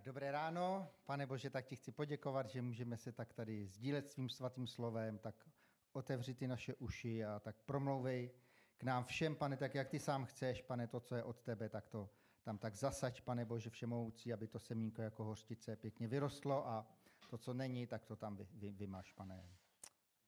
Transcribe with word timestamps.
Tak 0.00 0.06
dobré 0.06 0.32
ráno, 0.32 0.90
pane 1.04 1.26
Bože, 1.26 1.50
tak 1.50 1.66
ti 1.66 1.76
chci 1.76 1.92
poděkovat, 1.92 2.46
že 2.46 2.62
můžeme 2.62 2.96
se 2.96 3.12
tak 3.12 3.32
tady 3.32 3.66
sdílet 3.66 4.10
svým 4.10 4.28
svatým 4.28 4.66
slovem, 4.66 5.18
tak 5.18 5.48
otevři 5.92 6.34
ty 6.34 6.46
naše 6.48 6.74
uši 6.74 7.24
a 7.24 7.40
tak 7.40 7.62
promlouvej 7.62 8.30
k 8.76 8.82
nám 8.82 9.04
všem, 9.04 9.36
pane, 9.36 9.56
tak 9.56 9.74
jak 9.74 9.88
ty 9.88 9.98
sám 9.98 10.24
chceš, 10.24 10.62
pane, 10.62 10.86
to, 10.86 11.00
co 11.00 11.16
je 11.16 11.22
od 11.22 11.40
tebe, 11.40 11.68
tak 11.68 11.88
to 11.88 12.10
tam 12.42 12.58
tak 12.58 12.76
zasaď, 12.76 13.20
pane 13.20 13.44
Bože 13.44 13.70
všemohoucí, 13.70 14.32
aby 14.32 14.46
to 14.46 14.58
semínko 14.58 15.02
jako 15.02 15.24
hořtice 15.24 15.76
pěkně 15.76 16.08
vyrostlo 16.08 16.68
a 16.68 16.86
to, 17.30 17.38
co 17.38 17.54
není, 17.54 17.86
tak 17.86 18.04
to 18.04 18.16
tam 18.16 18.36
vy, 18.36 18.46
vy, 18.52 18.70
vymáš, 18.70 19.12
pane. 19.12 19.48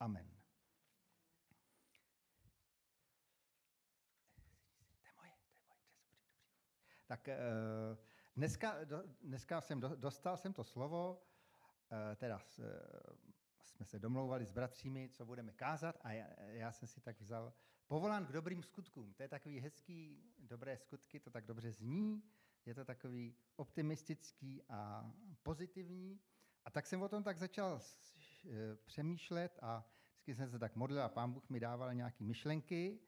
Amen. 0.01 0.31
Tak 7.07 7.29
eh, 7.29 7.39
dneska, 8.37 8.77
dneska 9.23 9.61
jsem 9.61 9.81
dostal 9.81 10.37
jsem 10.37 10.53
to 10.53 10.65
slovo, 10.65 11.23
eh, 12.13 12.17
teda 12.17 12.41
eh, 12.59 12.63
jsme 13.65 13.87
se 13.87 13.99
domlouvali 13.99 14.47
s 14.47 14.51
bratřími, 14.51 15.09
co 15.09 15.27
budeme 15.27 15.53
kázat 15.53 15.99
a 16.03 16.13
já, 16.13 16.27
já 16.41 16.73
jsem 16.73 16.89
si 16.89 17.01
tak 17.01 17.21
vzal 17.21 17.53
povolán 17.87 18.27
k 18.27 18.33
dobrým 18.33 18.63
skutkům. 18.63 19.15
To 19.15 19.23
je 19.23 19.29
takový 19.29 19.61
hezký, 19.61 20.25
dobré 20.39 20.79
skutky, 20.79 21.21
to 21.21 21.31
tak 21.31 21.47
dobře 21.47 21.73
zní, 21.73 22.23
je 22.67 22.75
to 22.75 22.85
takový 22.85 23.37
optimistický 23.57 24.63
a 24.69 25.11
pozitivní. 25.43 26.21
A 26.65 26.71
tak 26.71 26.87
jsem 26.87 27.03
o 27.03 27.09
tom 27.09 27.23
tak 27.23 27.39
začal 27.39 27.81
přemýšlet 28.85 29.59
a 29.63 29.89
vždycky 30.13 30.35
jsem 30.35 30.51
se 30.51 30.59
tak 30.59 30.77
modlil 30.77 31.03
a 31.03 31.09
pán 31.09 31.33
Bůh 31.33 31.51
mi 31.51 31.61
dával 31.61 31.95
nějaké 31.95 32.25
myšlenky 32.25 33.01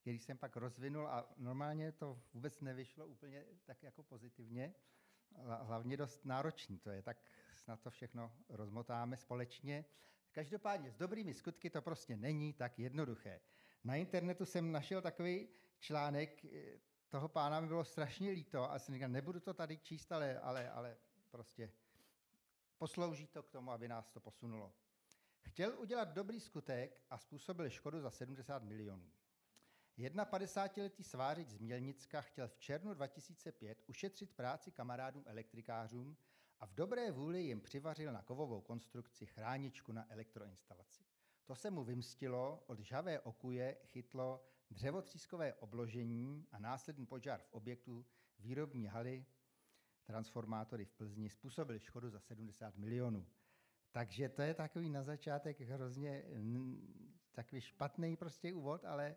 který 0.00 0.18
jsem 0.18 0.38
pak 0.38 0.56
rozvinul 0.56 1.08
a 1.08 1.34
normálně 1.36 1.92
to 1.92 2.22
vůbec 2.34 2.60
nevyšlo 2.60 3.06
úplně 3.06 3.44
tak 3.64 3.82
jako 3.82 4.02
pozitivně, 4.02 4.74
hlavně 5.60 5.96
dost 5.96 6.24
náročný 6.24 6.78
to 6.78 6.90
je, 6.90 7.02
tak 7.02 7.24
snad 7.54 7.80
to 7.80 7.90
všechno 7.90 8.32
rozmotáme 8.48 9.16
společně. 9.16 9.84
Každopádně 10.32 10.90
s 10.90 10.96
dobrými 10.96 11.34
skutky 11.34 11.70
to 11.70 11.82
prostě 11.82 12.16
není 12.16 12.52
tak 12.52 12.78
jednoduché. 12.78 13.40
Na 13.84 13.96
internetu 13.96 14.44
jsem 14.44 14.72
našel 14.72 15.02
takový 15.02 15.48
článek, 15.78 16.46
toho 17.08 17.28
pána 17.28 17.60
mi 17.60 17.66
bylo 17.66 17.84
strašně 17.84 18.30
líto 18.30 18.70
a 18.70 18.78
jsem 18.78 18.94
říkal, 18.94 19.08
nebudu 19.08 19.40
to 19.40 19.54
tady 19.54 19.78
číst, 19.78 20.12
ale, 20.12 20.40
ale, 20.40 20.70
ale 20.70 20.96
prostě 21.30 21.72
poslouží 22.78 23.26
to 23.26 23.42
k 23.42 23.50
tomu, 23.50 23.70
aby 23.70 23.88
nás 23.88 24.10
to 24.10 24.20
posunulo. 24.20 24.72
Chtěl 25.40 25.78
udělat 25.78 26.08
dobrý 26.08 26.40
skutek 26.40 27.02
a 27.10 27.18
způsobil 27.18 27.70
škodu 27.70 28.00
za 28.00 28.10
70 28.10 28.62
milionů. 28.62 29.10
51-letý 29.98 31.04
svářič 31.04 31.48
z 31.48 31.58
Mělnicka 31.58 32.20
chtěl 32.20 32.48
v 32.48 32.56
červnu 32.58 32.94
2005 32.94 33.82
ušetřit 33.86 34.30
práci 34.36 34.70
kamarádům 34.70 35.24
elektrikářům 35.26 36.16
a 36.60 36.66
v 36.66 36.74
dobré 36.74 37.10
vůli 37.10 37.42
jim 37.42 37.60
přivařil 37.60 38.12
na 38.12 38.22
kovovou 38.22 38.60
konstrukci 38.60 39.26
chráničku 39.26 39.92
na 39.92 40.12
elektroinstalaci. 40.12 41.04
To 41.44 41.54
se 41.54 41.70
mu 41.70 41.84
vymstilo, 41.84 42.64
od 42.66 42.78
žavé 42.78 43.20
okuje 43.20 43.76
chytlo 43.84 44.44
dřevotřískové 44.70 45.54
obložení 45.54 46.46
a 46.52 46.58
následný 46.58 47.06
požár 47.06 47.42
v 47.42 47.52
objektu 47.52 48.06
výrobní 48.38 48.86
haly 48.86 49.26
transformátory 50.04 50.84
v 50.84 50.92
Plzni 50.92 51.30
způsobil 51.30 51.78
škodu 51.78 52.10
za 52.10 52.20
70 52.20 52.76
milionů. 52.76 53.26
Takže 53.92 54.28
to 54.28 54.42
je 54.42 54.54
takový 54.54 54.90
na 54.90 55.02
začátek 55.02 55.60
hrozně 55.60 56.24
takový 57.32 57.60
špatný 57.60 58.16
prostě 58.16 58.54
úvod, 58.54 58.84
ale 58.84 59.16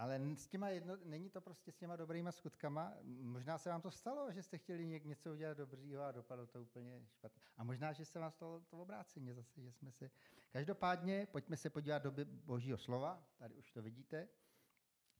ale 0.00 0.20
s 0.36 0.48
těma 0.48 0.68
jedno, 0.68 0.96
není 1.04 1.30
to 1.30 1.40
prostě 1.40 1.72
s 1.72 1.76
těma 1.76 1.96
dobrýma 1.96 2.32
skutkama. 2.32 2.94
Možná 3.04 3.58
se 3.58 3.68
vám 3.68 3.80
to 3.80 3.90
stalo, 3.90 4.32
že 4.32 4.42
jste 4.42 4.58
chtěli 4.58 4.86
něco 4.86 5.32
udělat 5.32 5.56
dobrýho 5.56 6.02
a 6.02 6.12
dopadlo 6.12 6.46
to 6.46 6.62
úplně 6.62 7.06
špatně. 7.06 7.42
A 7.56 7.64
možná, 7.64 7.92
že 7.92 8.04
se 8.04 8.18
vám 8.18 8.30
stalo 8.30 8.60
to 8.60 8.78
obráceně 8.78 9.34
zase, 9.34 9.62
že 9.62 9.72
jsme 9.72 9.92
se... 9.92 10.10
Každopádně, 10.50 11.26
pojďme 11.26 11.56
se 11.56 11.70
podívat 11.70 12.02
do 12.02 12.14
božího 12.26 12.78
slova, 12.78 13.26
tady 13.36 13.54
už 13.54 13.70
to 13.70 13.82
vidíte. 13.82 14.28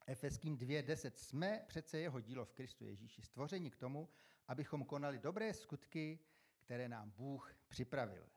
Efeským 0.06 0.56
2.10. 0.56 1.12
Jsme 1.15 1.65
přece 1.69 1.99
jeho 1.99 2.21
dílo 2.21 2.44
v 2.44 2.53
Kristu 2.53 2.84
Ježíši, 2.84 3.22
stvoření 3.22 3.71
k 3.71 3.77
tomu, 3.77 4.09
abychom 4.49 4.84
konali 4.84 5.19
dobré 5.19 5.54
skutky, 5.54 6.19
které 6.59 6.88
nám 6.88 7.10
Bůh 7.10 7.54
připravil. 7.69 8.28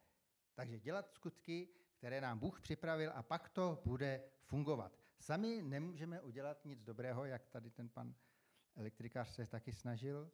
Takže 0.54 0.80
dělat 0.80 1.12
skutky, 1.12 1.70
které 1.98 2.22
nám 2.22 2.40
Bůh 2.40 2.62
připravil 2.62 3.12
a 3.16 3.24
pak 3.24 3.50
to 3.50 3.82
bude 3.86 4.24
fungovat. 4.42 5.03
Sami 5.24 5.62
nemůžeme 5.62 6.22
udělat 6.22 6.66
nic 6.66 6.84
dobrého, 6.84 7.26
jak 7.26 7.48
tady 7.48 7.70
ten 7.70 7.90
pan 7.90 8.16
elektrikář 8.76 9.30
se 9.30 9.46
taky 9.48 9.74
snažil. 9.74 10.32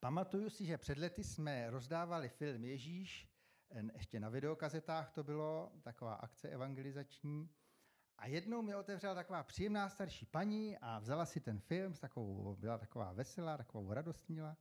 Pamatuju 0.00 0.50
si, 0.50 0.64
že 0.64 0.78
před 0.78 0.98
lety 0.98 1.24
jsme 1.24 1.70
rozdávali 1.70 2.28
film 2.28 2.64
Ježíš, 2.64 3.28
ještě 3.94 4.20
na 4.20 4.28
videokazetách 4.28 5.12
to 5.12 5.24
bylo, 5.24 5.72
taková 5.82 6.14
akce 6.14 6.48
evangelizační. 6.48 7.50
A 8.18 8.26
jednou 8.26 8.62
mi 8.62 8.74
otevřela 8.74 9.14
taková 9.14 9.42
příjemná 9.42 9.88
starší 9.88 10.26
paní 10.26 10.78
a 10.78 10.98
vzala 10.98 11.26
si 11.26 11.40
ten 11.40 11.60
film, 11.60 11.94
takovou, 11.94 12.56
byla 12.56 12.78
taková 12.78 13.12
veselá, 13.12 13.56
takovou 13.56 13.92
radost 13.92 14.28
měla 14.28 14.56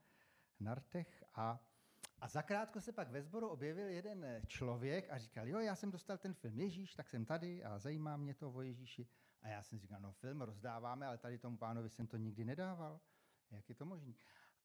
na 0.59 0.75
rtech 0.75 1.23
a 1.33 1.70
a 2.21 2.27
zakrátko 2.27 2.81
se 2.81 2.91
pak 2.91 3.09
ve 3.09 3.21
sboru 3.21 3.47
objevil 3.47 3.87
jeden 3.87 4.41
člověk 4.47 5.09
a 5.09 5.17
říkal, 5.17 5.47
jo, 5.47 5.59
já 5.59 5.75
jsem 5.75 5.91
dostal 5.91 6.17
ten 6.17 6.33
film 6.33 6.59
Ježíš, 6.59 6.95
tak 6.95 7.09
jsem 7.09 7.25
tady 7.25 7.63
a 7.63 7.79
zajímá 7.79 8.17
mě 8.17 8.33
to 8.33 8.51
o 8.51 8.61
Ježíši. 8.61 9.07
A 9.41 9.47
já 9.47 9.63
jsem 9.63 9.79
říkal, 9.79 9.99
no 10.01 10.11
film 10.11 10.41
rozdáváme, 10.41 11.07
ale 11.07 11.17
tady 11.17 11.37
tomu 11.37 11.57
pánovi 11.57 11.89
jsem 11.89 12.07
to 12.07 12.17
nikdy 12.17 12.45
nedával. 12.45 12.99
Jak 13.51 13.69
je 13.69 13.75
to 13.75 13.85
možné? 13.85 14.13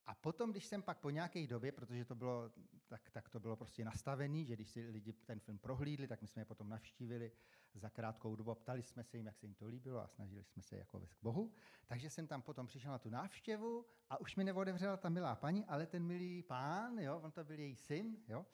A 0.07 0.15
potom, 0.15 0.51
když 0.51 0.65
jsem 0.65 0.83
pak 0.83 0.99
po 0.99 1.11
nějaké 1.11 1.47
době, 1.47 1.73
protože 1.73 2.05
to 2.05 2.15
bylo, 2.15 2.51
tak, 2.87 3.11
tak 3.11 3.29
to 3.29 3.41
bylo 3.41 3.57
prostě 3.57 3.85
nastavený, 3.85 4.45
že 4.45 4.55
když 4.55 4.71
si 4.71 4.91
lidi 4.91 5.13
ten 5.13 5.41
film 5.41 5.59
prohlídli, 5.59 6.09
tak 6.09 6.23
my 6.23 6.29
jsme 6.29 6.43
je 6.43 6.47
potom 6.47 6.69
navštívili 6.69 7.33
za 7.75 7.91
krátkou 7.91 8.37
dobu, 8.37 8.55
ptali 8.55 8.83
jsme 8.83 9.05
se 9.05 9.17
jim, 9.17 9.27
jak 9.27 9.37
se 9.37 9.47
jim 9.47 9.55
to 9.55 9.67
líbilo 9.67 10.01
a 10.01 10.09
snažili 10.09 10.45
jsme 10.45 10.63
se 10.63 10.77
jako 10.77 10.99
vést 10.99 11.15
k 11.15 11.23
Bohu. 11.23 11.53
Takže 11.87 12.11
jsem 12.11 12.27
tam 12.27 12.43
potom 12.43 12.67
přišel 12.67 12.93
na 12.93 12.99
tu 12.99 13.11
návštěvu 13.11 13.87
a 14.11 14.21
už 14.21 14.37
mi 14.37 14.45
neodevřela 14.45 14.97
ta 14.97 15.09
milá 15.09 15.35
paní, 15.37 15.65
ale 15.65 15.87
ten 15.87 16.03
milý 16.03 16.43
pán, 16.43 16.99
jo, 16.99 17.21
on 17.21 17.33
to 17.33 17.45
byl 17.45 17.59
její 17.59 17.77
syn, 17.77 18.17
jo, 18.29 18.47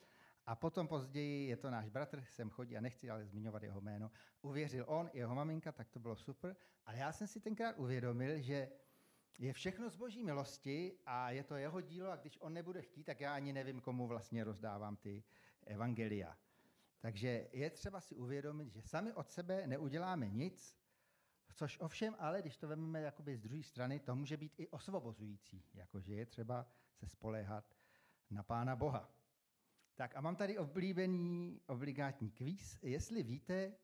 a 0.46 0.54
potom 0.54 0.88
později 0.88 1.48
je 1.48 1.56
to 1.56 1.70
náš 1.70 1.88
bratr, 1.88 2.24
sem 2.28 2.50
chodí 2.50 2.76
a 2.76 2.80
nechci 2.80 3.10
ale 3.10 3.26
zmiňovat 3.26 3.62
jeho 3.62 3.80
jméno. 3.80 4.10
Uvěřil 4.40 4.84
on 4.88 5.10
jeho 5.12 5.34
maminka, 5.34 5.72
tak 5.72 5.88
to 5.88 6.00
bylo 6.00 6.16
super. 6.16 6.56
Ale 6.86 6.98
já 6.98 7.12
jsem 7.12 7.26
si 7.26 7.40
tenkrát 7.40 7.78
uvědomil, 7.78 8.40
že 8.40 8.70
je 9.38 9.52
všechno 9.52 9.90
z 9.90 9.96
boží 9.96 10.22
milosti 10.22 10.98
a 11.06 11.30
je 11.30 11.44
to 11.44 11.56
jeho 11.56 11.80
dílo 11.80 12.10
a 12.10 12.16
když 12.16 12.38
on 12.40 12.52
nebude 12.52 12.82
chtít, 12.82 13.04
tak 13.04 13.20
já 13.20 13.34
ani 13.34 13.52
nevím, 13.52 13.80
komu 13.80 14.06
vlastně 14.06 14.44
rozdávám 14.44 14.96
ty 14.96 15.24
evangelia. 15.66 16.38
Takže 17.00 17.48
je 17.52 17.70
třeba 17.70 18.00
si 18.00 18.16
uvědomit, 18.16 18.72
že 18.72 18.82
sami 18.82 19.12
od 19.12 19.30
sebe 19.30 19.66
neuděláme 19.66 20.28
nic, 20.28 20.76
což 21.54 21.78
ovšem, 21.80 22.16
ale 22.18 22.42
když 22.42 22.56
to 22.56 22.68
vezmeme 22.68 23.12
z 23.34 23.40
druhé 23.40 23.62
strany, 23.62 24.00
to 24.00 24.16
může 24.16 24.36
být 24.36 24.52
i 24.56 24.68
osvobozující, 24.68 25.64
jakože 25.74 26.14
je 26.14 26.26
třeba 26.26 26.66
se 26.94 27.08
spoléhat 27.08 27.76
na 28.30 28.42
Pána 28.42 28.76
Boha. 28.76 29.14
Tak 29.94 30.16
a 30.16 30.20
mám 30.20 30.36
tady 30.36 30.58
oblíbený 30.58 31.60
obligátní 31.66 32.30
kvíz. 32.30 32.78
Jestli 32.82 33.22
víte, 33.22 33.74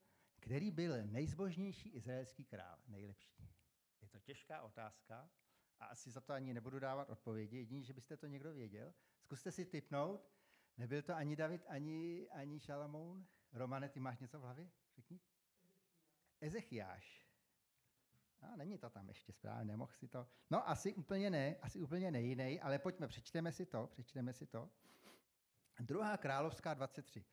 který 0.40 0.70
byl 0.70 1.06
nejzbožnější 1.06 1.88
izraelský 1.88 2.44
král, 2.44 2.78
nejlepší. 2.88 3.57
Je 4.02 4.08
to 4.08 4.18
těžká 4.20 4.62
otázka 4.62 5.30
a 5.78 5.86
asi 5.86 6.10
za 6.10 6.20
to 6.20 6.32
ani 6.32 6.54
nebudu 6.54 6.78
dávat 6.78 7.10
odpovědi, 7.10 7.56
jedině, 7.56 7.82
že 7.82 7.92
byste 7.92 8.16
to 8.16 8.26
někdo 8.26 8.52
věděl. 8.54 8.94
Zkuste 9.20 9.52
si 9.52 9.66
typnout. 9.66 10.30
Nebyl 10.76 11.02
to 11.02 11.14
ani 11.14 11.36
David, 11.36 11.64
ani, 11.68 12.28
ani 12.30 12.60
Šalamoun. 12.60 13.26
Romane, 13.52 13.88
ty 13.88 14.00
máš 14.00 14.18
něco 14.18 14.38
v 14.38 14.42
hlavě? 14.42 14.70
Řekni. 14.96 15.20
Ezechiáš. 16.40 17.28
A 18.40 18.56
není 18.56 18.78
to 18.78 18.90
tam 18.90 19.08
ještě 19.08 19.32
správně, 19.32 19.64
nemohl 19.64 19.92
si 19.92 20.08
to. 20.08 20.26
No, 20.50 20.68
asi 20.68 20.94
úplně 20.94 21.30
ne, 21.30 21.56
asi 21.56 21.80
úplně 21.80 22.10
nejiný, 22.10 22.60
ale 22.60 22.78
pojďme, 22.78 23.08
přečteme 23.08 23.52
si 23.52 23.66
to, 23.66 23.86
přečteme 23.86 24.32
si 24.32 24.46
to. 24.46 24.70
Druhá 25.80 26.16
královská 26.16 26.74
23, 26.74 27.24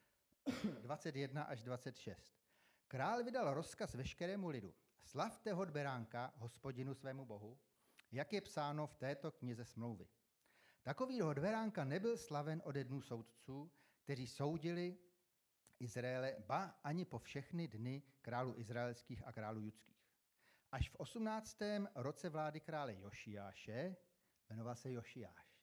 21 0.81 1.43
až 1.43 1.63
26. 1.63 2.35
Král 2.87 3.23
vydal 3.23 3.53
rozkaz 3.53 3.93
veškerému 3.93 4.49
lidu. 4.49 4.73
Slavte 5.05 5.53
hod 5.53 5.69
beránka, 5.69 6.33
hospodinu 6.37 6.93
svému 6.93 7.25
bohu, 7.25 7.59
jak 8.11 8.33
je 8.33 8.41
psáno 8.41 8.87
v 8.87 8.95
této 8.95 9.31
knize 9.31 9.65
smlouvy. 9.65 10.07
Takový 10.83 11.21
hod 11.21 11.39
beránka 11.39 11.83
nebyl 11.83 12.17
slaven 12.17 12.61
ode 12.65 12.83
dnů 12.83 13.01
soudců, 13.01 13.71
kteří 14.03 14.27
soudili 14.27 14.97
Izraele, 15.79 16.35
ba 16.47 16.79
ani 16.83 17.05
po 17.05 17.19
všechny 17.19 17.67
dny 17.67 18.03
králů 18.21 18.53
izraelských 18.57 19.27
a 19.27 19.31
králů 19.31 19.61
judských. 19.61 20.05
Až 20.71 20.89
v 20.89 20.95
18. 20.95 21.57
roce 21.95 22.29
vlády 22.29 22.59
krále 22.59 22.95
Jošiáše, 22.95 23.95
jmenoval 24.49 24.75
se 24.75 24.91
Jošiáš, 24.91 25.55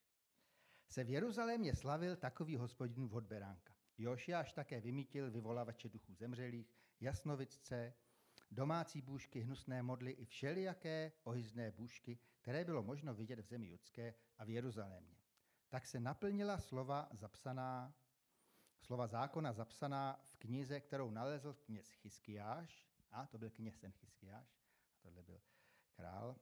se 0.88 1.04
v 1.04 1.10
Jeruzalémě 1.10 1.74
slavil 1.74 2.16
takový 2.16 2.56
hospodin 2.56 3.08
vhod 3.08 3.24
beránka. 3.24 3.74
Jošiáš 3.98 4.52
také 4.52 4.80
vymítil 4.80 5.30
vyvolavače 5.30 5.88
duchů 5.88 6.14
zemřelých, 6.14 6.74
jasnovicce, 7.00 7.94
domácí 8.52 9.02
bůžky, 9.02 9.40
hnusné 9.40 9.82
modly 9.82 10.10
i 10.10 10.24
všelijaké 10.24 11.12
ohyzné 11.24 11.70
bůžky, 11.70 12.18
které 12.36 12.64
bylo 12.64 12.82
možno 12.82 13.14
vidět 13.14 13.40
v 13.40 13.46
zemi 13.46 13.66
judské 13.66 14.14
a 14.38 14.44
v 14.44 14.50
Jeruzalémě. 14.50 15.16
Tak 15.68 15.86
se 15.86 16.00
naplnila 16.00 16.58
slova 16.58 17.08
zapsaná, 17.12 17.94
slova 18.80 19.06
zákona 19.06 19.52
zapsaná 19.52 20.20
v 20.26 20.36
knize, 20.36 20.80
kterou 20.80 21.10
nalezl 21.10 21.52
kněz 21.52 21.90
Chyskiáš, 21.90 22.88
a 23.10 23.26
to 23.26 23.38
byl 23.38 23.50
kněz 23.50 23.78
ten 23.78 23.92
Chyskiáš, 23.92 24.58
tohle 25.00 25.22
byl 25.22 25.40
král 25.92 26.36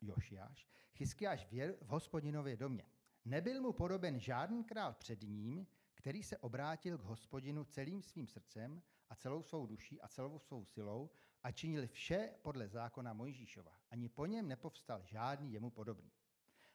Jošiáš, 0.00 0.68
Chyskiáš 0.92 1.46
v 1.52 1.86
hospodinově 1.86 2.56
domě. 2.56 2.84
Nebyl 3.24 3.60
mu 3.60 3.72
podoben 3.72 4.20
žádný 4.20 4.64
král 4.64 4.94
před 4.94 5.22
ním, 5.22 5.66
který 5.94 6.22
se 6.22 6.38
obrátil 6.38 6.98
k 6.98 7.02
hospodinu 7.02 7.64
celým 7.64 8.02
svým 8.02 8.26
srdcem 8.26 8.82
a 9.08 9.14
celou 9.14 9.42
svou 9.42 9.66
duší 9.66 10.00
a 10.00 10.08
celou 10.08 10.38
svou 10.38 10.64
silou 10.64 11.10
a 11.44 11.52
činil 11.52 11.86
vše 11.86 12.30
podle 12.42 12.68
zákona 12.68 13.12
Mojžíšova. 13.12 13.72
Ani 13.90 14.08
po 14.08 14.26
něm 14.26 14.48
nepovstal 14.48 15.04
žádný 15.04 15.52
jemu 15.52 15.70
podobný. 15.70 16.12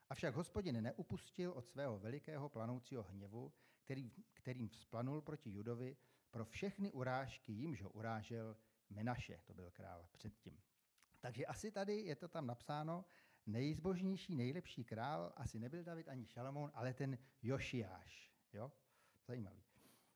Avšak 0.10 0.36
hospodin 0.36 0.84
neupustil 0.84 1.52
od 1.52 1.68
svého 1.68 2.00
velikého 2.00 2.50
planoucího 2.50 3.04
hněvu, 3.04 3.54
který, 3.80 4.12
kterým 4.34 4.70
vzplanul 4.70 5.22
proti 5.22 5.52
Judovi 5.52 5.98
pro 6.32 6.46
všechny 6.46 6.92
urážky, 6.92 7.52
jimž 7.52 7.82
ho 7.82 7.90
urážel 7.90 8.58
Menaše, 8.90 9.42
to 9.46 9.54
byl 9.54 9.72
král 9.72 10.08
předtím. 10.12 10.62
Takže 11.20 11.46
asi 11.46 11.72
tady 11.72 12.02
je 12.02 12.16
to 12.16 12.28
tam 12.28 12.48
napsáno, 12.48 13.06
nejzbožnější, 13.46 14.36
nejlepší 14.36 14.84
král 14.84 15.34
asi 15.36 15.60
nebyl 15.60 15.84
David 15.84 16.08
ani 16.10 16.26
Šalamoun, 16.26 16.72
ale 16.74 16.94
ten 16.94 17.18
Jošiáš. 17.42 18.34
Jo? 18.54 18.72
Zajímavý. 19.28 19.64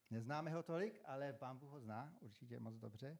Neznáme 0.09 0.51
ho 0.51 0.63
tolik, 0.63 1.01
ale 1.05 1.33
pán 1.33 1.57
Bůh 1.57 1.71
ho 1.71 1.79
zná 1.79 2.17
určitě 2.19 2.59
moc 2.59 2.77
dobře. 2.77 3.17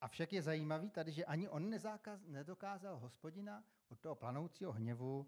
Avšak 0.00 0.32
je 0.32 0.42
zajímavý 0.42 0.90
tady, 0.90 1.12
že 1.12 1.24
ani 1.24 1.48
on 1.48 1.70
nezákaz, 1.70 2.26
nedokázal 2.26 2.98
hospodina 2.98 3.64
od 3.88 4.00
toho 4.00 4.14
planoucího 4.14 4.72
hněvu 4.72 5.26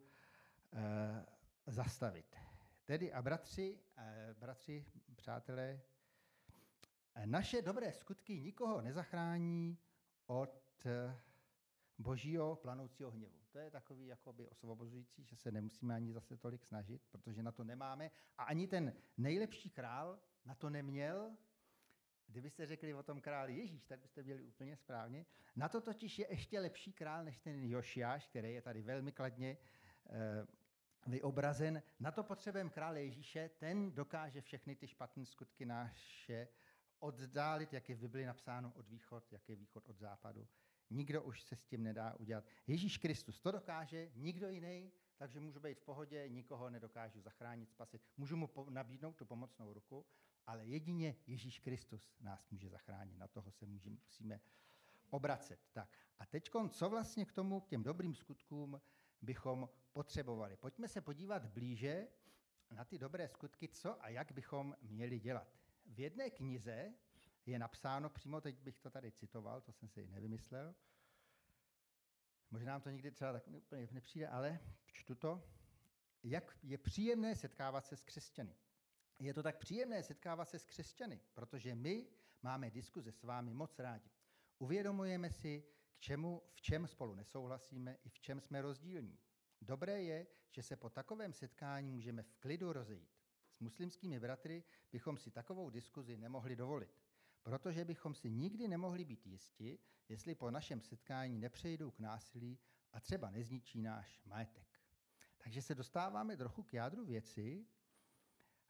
e, 0.72 1.26
zastavit. 1.72 2.36
Tedy 2.84 3.12
a 3.12 3.22
bratři, 3.22 3.78
e, 3.98 4.34
bratři, 4.38 4.84
přátelé, 5.16 5.80
e, 7.14 7.26
naše 7.26 7.62
dobré 7.62 7.92
skutky 7.92 8.40
nikoho 8.40 8.80
nezachrání 8.80 9.78
od 10.26 10.86
božího 11.98 12.56
planoucího 12.56 13.10
hněvu. 13.10 13.42
To 13.50 13.58
je 13.58 13.70
takový 13.70 14.06
jakoby 14.06 14.48
osvobozující, 14.48 15.24
že 15.24 15.36
se 15.36 15.52
nemusíme 15.52 15.94
ani 15.94 16.12
zase 16.12 16.36
tolik 16.36 16.64
snažit, 16.64 17.02
protože 17.10 17.42
na 17.42 17.52
to 17.52 17.64
nemáme. 17.64 18.10
A 18.38 18.44
ani 18.44 18.66
ten 18.68 18.92
nejlepší 19.16 19.70
král 19.70 20.18
na 20.44 20.54
to 20.54 20.70
neměl. 20.70 21.36
Kdybyste 22.32 22.66
řekli 22.66 22.94
o 22.94 23.02
tom 23.02 23.20
králi 23.20 23.56
Ježíš, 23.56 23.84
tak 23.84 24.00
byste 24.00 24.22
byli 24.22 24.42
úplně 24.42 24.76
správně. 24.76 25.26
Na 25.56 25.68
to 25.68 25.80
totiž 25.80 26.18
je 26.18 26.26
ještě 26.30 26.60
lepší 26.60 26.92
král 26.92 27.24
než 27.24 27.38
ten 27.38 27.64
Jošiáš, 27.64 28.26
který 28.26 28.54
je 28.54 28.62
tady 28.62 28.82
velmi 28.82 29.12
kladně 29.12 29.56
eh, 30.06 30.46
vyobrazen. 31.06 31.82
Na 32.00 32.10
to 32.10 32.24
potřebujeme 32.24 32.70
krále 32.70 33.02
Ježíše, 33.02 33.50
ten 33.58 33.92
dokáže 33.92 34.40
všechny 34.40 34.76
ty 34.76 34.88
špatné 34.88 35.26
skutky 35.26 35.66
naše 35.66 36.48
oddálit, 36.98 37.72
jak 37.72 37.88
je 37.88 37.94
v 37.94 37.98
Bibli 37.98 38.26
napsáno 38.26 38.72
od 38.76 38.88
východ, 38.88 39.32
jak 39.32 39.48
je 39.48 39.56
východ 39.56 39.88
od 39.88 39.98
západu. 39.98 40.48
Nikdo 40.90 41.22
už 41.22 41.42
se 41.42 41.56
s 41.56 41.64
tím 41.64 41.82
nedá 41.82 42.14
udělat. 42.14 42.44
Ježíš 42.66 42.98
Kristus 42.98 43.40
to 43.40 43.50
dokáže, 43.50 44.10
nikdo 44.14 44.48
jiný, 44.48 44.92
takže 45.22 45.40
můžu 45.40 45.60
být 45.60 45.78
v 45.78 45.84
pohodě, 45.84 46.28
nikoho 46.28 46.70
nedokážu 46.70 47.20
zachránit, 47.20 47.70
spasit. 47.70 48.02
Můžu 48.16 48.36
mu 48.36 48.50
nabídnout 48.70 49.16
tu 49.16 49.24
pomocnou 49.24 49.72
ruku, 49.72 50.06
ale 50.46 50.66
jedině 50.66 51.16
Ježíš 51.26 51.58
Kristus 51.58 52.14
nás 52.20 52.50
může 52.50 52.68
zachránit. 52.68 53.18
Na 53.18 53.28
toho 53.28 53.50
se 53.50 53.66
můžeme, 53.66 53.96
musíme 54.04 54.40
obracet. 55.10 55.60
Tak 55.72 55.98
a 56.18 56.26
teď, 56.26 56.50
co 56.68 56.90
vlastně 56.90 57.24
k 57.24 57.32
tomu, 57.32 57.60
k 57.60 57.66
těm 57.66 57.82
dobrým 57.82 58.14
skutkům 58.14 58.80
bychom 59.20 59.68
potřebovali? 59.92 60.56
Pojďme 60.56 60.88
se 60.88 61.00
podívat 61.00 61.46
blíže 61.46 62.08
na 62.70 62.84
ty 62.84 62.98
dobré 62.98 63.28
skutky, 63.28 63.68
co 63.68 64.04
a 64.04 64.08
jak 64.08 64.32
bychom 64.32 64.76
měli 64.82 65.20
dělat. 65.20 65.58
V 65.86 66.00
jedné 66.00 66.30
knize 66.30 66.94
je 67.46 67.58
napsáno, 67.58 68.10
přímo 68.10 68.40
teď 68.40 68.60
bych 68.60 68.78
to 68.78 68.90
tady 68.90 69.12
citoval, 69.12 69.60
to 69.60 69.72
jsem 69.72 69.88
si 69.88 70.06
nevymyslel, 70.06 70.74
možná 72.52 72.72
nám 72.72 72.80
to 72.80 72.90
někdy 72.90 73.10
třeba 73.10 73.32
tak 73.32 73.48
úplně 73.48 73.88
nepřijde, 73.92 74.28
ale 74.28 74.60
čtu 74.92 75.14
to, 75.14 75.42
jak 76.22 76.58
je 76.62 76.78
příjemné 76.78 77.36
setkávat 77.36 77.86
se 77.86 77.96
s 77.96 78.04
křesťany. 78.04 78.56
Je 79.18 79.34
to 79.34 79.42
tak 79.42 79.58
příjemné 79.58 80.02
setkávat 80.02 80.48
se 80.48 80.58
s 80.58 80.64
křesťany, 80.64 81.20
protože 81.34 81.74
my 81.74 82.06
máme 82.42 82.70
diskuze 82.70 83.12
s 83.12 83.22
vámi 83.22 83.54
moc 83.54 83.78
rádi. 83.78 84.10
Uvědomujeme 84.58 85.30
si, 85.30 85.64
k 85.92 86.00
čemu, 86.00 86.42
v 86.54 86.60
čem 86.60 86.86
spolu 86.86 87.14
nesouhlasíme 87.14 87.96
i 88.04 88.08
v 88.08 88.20
čem 88.20 88.40
jsme 88.40 88.62
rozdílní. 88.62 89.18
Dobré 89.60 90.02
je, 90.02 90.26
že 90.50 90.62
se 90.62 90.76
po 90.76 90.90
takovém 90.90 91.32
setkání 91.32 91.92
můžeme 91.92 92.22
v 92.22 92.34
klidu 92.34 92.72
rozejít. 92.72 93.10
S 93.50 93.60
muslimskými 93.60 94.20
bratry 94.20 94.64
bychom 94.92 95.18
si 95.18 95.30
takovou 95.30 95.70
diskuzi 95.70 96.16
nemohli 96.16 96.56
dovolit 96.56 96.90
protože 97.42 97.84
bychom 97.84 98.14
si 98.14 98.30
nikdy 98.30 98.68
nemohli 98.68 99.04
být 99.04 99.26
jisti, 99.26 99.78
jestli 100.08 100.34
po 100.34 100.50
našem 100.50 100.80
setkání 100.80 101.38
nepřejdou 101.38 101.90
k 101.90 101.98
násilí 101.98 102.58
a 102.92 103.00
třeba 103.00 103.30
nezničí 103.30 103.82
náš 103.82 104.24
majetek. 104.24 104.80
Takže 105.38 105.62
se 105.62 105.74
dostáváme 105.74 106.36
trochu 106.36 106.62
k 106.62 106.74
jádru 106.74 107.04
věci. 107.04 107.66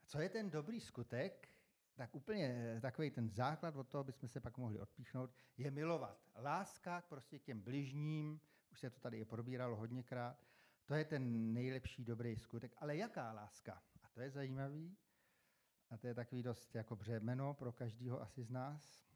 Co 0.04 0.20
je 0.20 0.28
ten 0.28 0.50
dobrý 0.50 0.80
skutek, 0.80 1.48
tak 1.94 2.14
úplně 2.14 2.78
takový 2.82 3.10
ten 3.10 3.28
základ 3.28 3.76
od 3.76 3.88
toho, 3.88 4.04
bychom 4.04 4.28
se 4.28 4.40
pak 4.40 4.58
mohli 4.58 4.80
odpíchnout, 4.80 5.34
je 5.56 5.70
milovat. 5.70 6.18
Láska 6.36 7.00
prostě 7.08 7.38
k 7.38 7.42
těm 7.42 7.60
bližním, 7.60 8.40
už 8.70 8.80
se 8.80 8.90
to 8.90 9.00
tady 9.00 9.18
i 9.18 9.24
probíralo 9.24 9.76
hodněkrát, 9.76 10.46
to 10.84 10.94
je 10.94 11.04
ten 11.04 11.52
nejlepší 11.52 12.04
dobrý 12.04 12.38
skutek. 12.38 12.74
Ale 12.76 12.96
jaká 12.96 13.32
láska? 13.32 13.82
A 14.02 14.08
to 14.08 14.20
je 14.20 14.30
zajímavý. 14.30 14.96
A 15.92 15.96
to 15.96 16.06
je 16.06 16.14
takový 16.14 16.42
dost 16.42 16.74
jako 16.74 16.96
břemeno 16.96 17.54
pro 17.54 17.72
každého 17.72 18.22
asi 18.22 18.42
z 18.42 18.50
nás. 18.50 19.06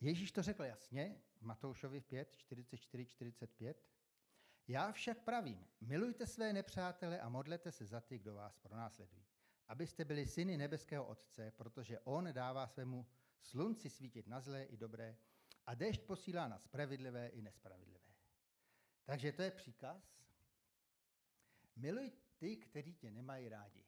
Ježíš 0.00 0.32
to 0.32 0.42
řekl 0.42 0.64
jasně 0.64 1.22
v 1.36 1.42
Matoušovi 1.42 2.00
5, 2.00 2.36
44, 2.36 3.06
45. 3.06 3.84
Já 4.68 4.92
však 4.92 5.18
pravím, 5.18 5.66
milujte 5.80 6.26
své 6.26 6.52
nepřátele 6.52 7.20
a 7.20 7.28
modlete 7.28 7.72
se 7.72 7.86
za 7.86 8.00
ty, 8.00 8.18
kdo 8.18 8.34
vás 8.34 8.58
pronásledují. 8.58 9.26
Abyste 9.68 10.04
byli 10.04 10.26
syny 10.26 10.56
nebeského 10.56 11.06
Otce, 11.06 11.50
protože 11.50 12.00
On 12.00 12.32
dává 12.32 12.66
svému 12.66 13.06
slunci 13.40 13.90
svítit 13.90 14.26
na 14.26 14.40
zlé 14.40 14.64
i 14.64 14.76
dobré 14.76 15.18
a 15.66 15.74
déšť 15.74 16.02
posílá 16.02 16.48
na 16.48 16.58
spravedlivé 16.58 17.28
i 17.28 17.42
nespravedlivé. 17.42 18.14
Takže 19.04 19.32
to 19.32 19.42
je 19.42 19.50
příkaz. 19.50 20.22
Miluj 21.76 22.12
ty, 22.38 22.56
kteří 22.56 22.94
tě 22.94 23.10
nemají 23.10 23.48
rádi. 23.48 23.87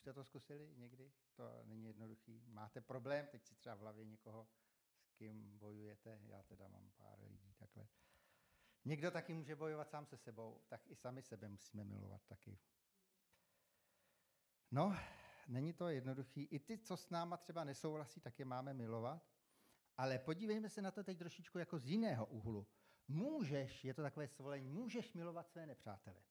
Už 0.00 0.02
jste 0.02 0.12
to 0.12 0.24
zkusili 0.24 0.74
někdy? 0.76 1.12
To 1.34 1.62
není 1.64 1.86
jednoduchý. 1.86 2.42
Máte 2.46 2.80
problém, 2.80 3.26
teď 3.26 3.44
si 3.44 3.54
třeba 3.54 3.74
v 3.74 3.78
hlavě 3.78 4.04
někoho, 4.04 4.48
s 5.02 5.12
kým 5.12 5.58
bojujete, 5.58 6.20
já 6.22 6.42
teda 6.42 6.68
mám 6.68 6.90
pár 6.90 7.20
lidí 7.20 7.54
takhle. 7.54 7.88
Někdo 8.84 9.10
taky 9.10 9.34
může 9.34 9.56
bojovat 9.56 9.90
sám 9.90 10.06
se 10.06 10.16
sebou, 10.16 10.60
tak 10.68 10.86
i 10.86 10.96
sami 10.96 11.22
sebe 11.22 11.48
musíme 11.48 11.84
milovat 11.84 12.22
taky. 12.26 12.58
No, 14.70 14.96
není 15.48 15.72
to 15.72 15.88
jednoduchý. 15.88 16.42
I 16.42 16.58
ty, 16.58 16.78
co 16.78 16.96
s 16.96 17.10
náma 17.10 17.36
třeba 17.36 17.64
nesouhlasí, 17.64 18.20
tak 18.20 18.38
je 18.38 18.44
máme 18.44 18.74
milovat. 18.74 19.30
Ale 19.96 20.18
podívejme 20.18 20.68
se 20.68 20.82
na 20.82 20.90
to 20.90 21.04
teď 21.04 21.18
trošičku 21.18 21.58
jako 21.58 21.78
z 21.78 21.86
jiného 21.86 22.26
úhlu. 22.26 22.66
Můžeš, 23.08 23.84
je 23.84 23.94
to 23.94 24.02
takové 24.02 24.28
svolení, 24.28 24.70
můžeš 24.70 25.12
milovat 25.12 25.50
své 25.50 25.66
nepřátele. 25.66 26.22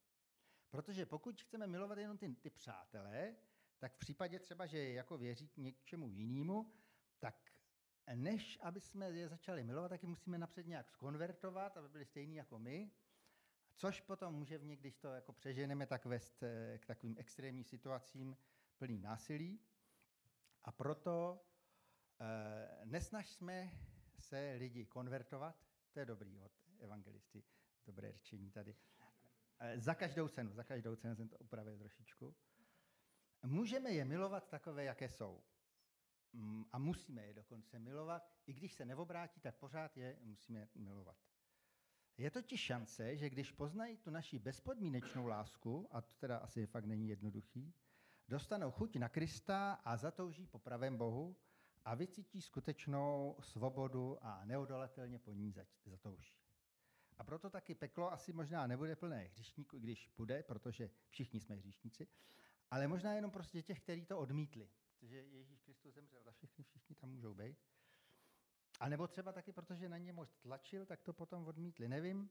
Protože 0.69 1.05
pokud 1.05 1.41
chceme 1.41 1.67
milovat 1.67 1.97
jenom 1.97 2.17
ty, 2.17 2.35
ty 2.35 2.49
přátelé, 2.49 3.35
tak 3.79 3.93
v 3.93 3.97
případě 3.97 4.39
třeba, 4.39 4.65
že 4.65 4.89
jako 4.89 5.17
věří 5.17 5.47
k 5.47 5.57
něčemu 5.57 6.07
jinému, 6.07 6.73
tak 7.19 7.51
než 8.15 8.59
aby 8.61 8.81
jsme 8.81 9.11
je 9.11 9.29
začali 9.29 9.63
milovat, 9.63 9.89
tak 9.89 10.03
je 10.03 10.09
musíme 10.09 10.37
napřed 10.37 10.67
nějak 10.67 10.89
skonvertovat, 10.89 11.77
aby 11.77 11.89
byli 11.89 12.05
stejní 12.05 12.35
jako 12.35 12.59
my, 12.59 12.91
což 13.75 14.01
potom 14.01 14.35
může 14.35 14.57
v 14.57 14.63
když 14.63 14.97
to 14.97 15.07
jako 15.07 15.33
přeženeme, 15.33 15.85
tak 15.85 16.05
vést 16.05 16.43
eh, 16.43 16.77
k 16.77 16.85
takovým 16.85 17.15
extrémním 17.19 17.63
situacím 17.63 18.37
plný 18.77 18.99
násilí. 18.99 19.59
A 20.63 20.71
proto 20.71 21.45
e, 22.19 22.85
nesnažme 22.85 23.71
se 24.19 24.55
lidi 24.57 24.85
konvertovat, 24.85 25.55
to 25.91 25.99
je 25.99 26.05
dobrý 26.05 26.39
od 26.39 26.51
evangelisty, 26.79 27.43
dobré 27.85 28.11
řečení 28.11 28.51
tady. 28.51 28.75
E, 29.59 29.79
za 29.79 29.95
každou 29.95 30.27
cenu, 30.27 30.53
za 30.53 30.63
každou 30.63 30.95
cenu 30.95 31.15
jsem 31.15 31.29
to 31.29 31.37
upravil 31.37 31.77
trošičku. 31.77 32.35
Můžeme 33.43 33.91
je 33.91 34.05
milovat 34.05 34.49
takové, 34.49 34.83
jaké 34.83 35.09
jsou. 35.09 35.43
Mm, 36.33 36.65
a 36.71 36.77
musíme 36.79 37.25
je 37.25 37.33
dokonce 37.33 37.79
milovat. 37.79 38.33
I 38.45 38.53
když 38.53 38.73
se 38.73 38.85
neobrátí, 38.85 39.41
tak 39.41 39.55
pořád 39.55 39.97
je 39.97 40.17
musíme 40.21 40.67
milovat. 40.75 41.17
Je 42.17 42.31
totiž 42.31 42.61
šance, 42.61 43.17
že 43.17 43.29
když 43.29 43.51
poznají 43.51 43.97
tu 43.97 44.09
naši 44.09 44.39
bezpodmínečnou 44.39 45.27
lásku, 45.27 45.87
a 45.91 46.01
to 46.01 46.13
teda 46.13 46.37
asi 46.37 46.65
fakt 46.65 46.85
není 46.85 47.07
jednoduchý, 47.07 47.73
dostanou 48.27 48.71
chuť 48.71 48.95
na 48.95 49.09
Krista 49.09 49.73
a 49.73 49.97
zatouží 49.97 50.47
po 50.47 50.59
pravém 50.59 50.97
Bohu 50.97 51.35
a 51.85 51.95
vycítí 51.95 52.41
skutečnou 52.41 53.35
svobodu 53.39 54.17
a 54.21 54.45
neodolatelně 54.45 55.19
po 55.19 55.33
ní 55.33 55.53
zatouží. 55.85 56.35
A 57.17 57.23
proto 57.23 57.49
taky 57.49 57.75
peklo 57.75 58.11
asi 58.11 58.33
možná 58.33 58.67
nebude 58.67 58.95
plné 58.95 59.23
hříšníků, 59.23 59.79
když 59.79 60.09
bude, 60.17 60.43
protože 60.43 60.89
všichni 61.09 61.39
jsme 61.39 61.55
hříšníci, 61.55 62.07
ale 62.71 62.87
možná 62.87 63.13
jenom 63.13 63.31
prostě 63.31 63.61
těch, 63.61 63.79
kteří 63.79 64.05
to 64.05 64.19
odmítli. 64.19 64.69
Protože 64.99 65.17
Ježíš 65.17 65.61
Kristus 65.61 65.93
zemřel 65.93 66.23
za 66.23 66.31
všechny, 66.31 66.63
všichni 66.63 66.95
tam 66.95 67.09
můžou 67.09 67.33
být. 67.33 67.57
A 68.79 68.89
nebo 68.89 69.07
třeba 69.07 69.31
taky, 69.31 69.53
protože 69.53 69.89
na 69.89 69.97
ně 69.97 70.13
moc 70.13 70.37
tlačil, 70.37 70.85
tak 70.85 71.01
to 71.01 71.13
potom 71.13 71.47
odmítli. 71.47 71.87
Nevím, 71.87 72.29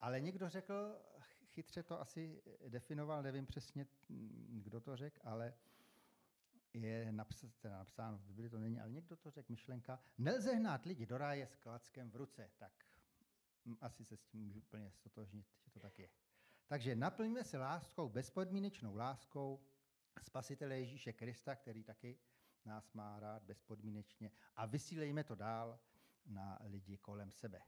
ale 0.00 0.20
někdo 0.20 0.48
řekl, 0.48 1.02
chytře 1.46 1.82
to 1.82 2.00
asi 2.00 2.42
definoval, 2.68 3.22
nevím 3.22 3.46
přesně, 3.46 3.86
kdo 4.48 4.80
to 4.80 4.96
řekl, 4.96 5.20
ale 5.24 5.54
je 6.72 7.12
napsáno 7.68 8.18
v 8.18 8.24
Bibli, 8.24 8.50
to 8.50 8.58
není, 8.58 8.80
ale 8.80 8.90
někdo 8.90 9.16
to 9.16 9.30
řekl, 9.30 9.52
myšlenka, 9.52 10.00
nelze 10.18 10.54
hnát 10.54 10.84
lidi 10.84 11.06
do 11.06 11.18
ráje 11.18 11.46
s 11.46 11.56
klackem 11.56 12.10
v 12.10 12.16
ruce, 12.16 12.50
tak 12.56 12.72
asi 13.80 14.04
se 14.04 14.16
s 14.16 14.24
tím 14.24 14.40
můžu 14.40 14.58
úplně 14.58 14.90
stotožnit, 14.90 15.46
že 15.64 15.70
to 15.70 15.80
tak 15.80 15.98
je. 15.98 16.08
Takže 16.66 16.96
naplňme 16.96 17.44
se 17.44 17.58
láskou, 17.58 18.08
bezpodmínečnou 18.08 18.96
láskou 18.96 19.60
Spasitele 20.22 20.78
Ježíše 20.78 21.12
Krista, 21.12 21.56
který 21.56 21.84
taky 21.84 22.18
nás 22.64 22.92
má 22.92 23.20
rád 23.20 23.42
bezpodmínečně 23.42 24.30
a 24.56 24.66
vysílejme 24.66 25.24
to 25.24 25.34
dál 25.34 25.80
na 26.26 26.58
lidi 26.64 26.98
kolem 26.98 27.32
sebe. 27.32 27.60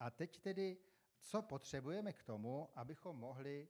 A 0.00 0.10
teď 0.10 0.40
tedy, 0.40 0.78
co 1.20 1.42
potřebujeme 1.42 2.12
k 2.12 2.22
tomu, 2.22 2.68
abychom 2.74 3.16
mohli 3.16 3.68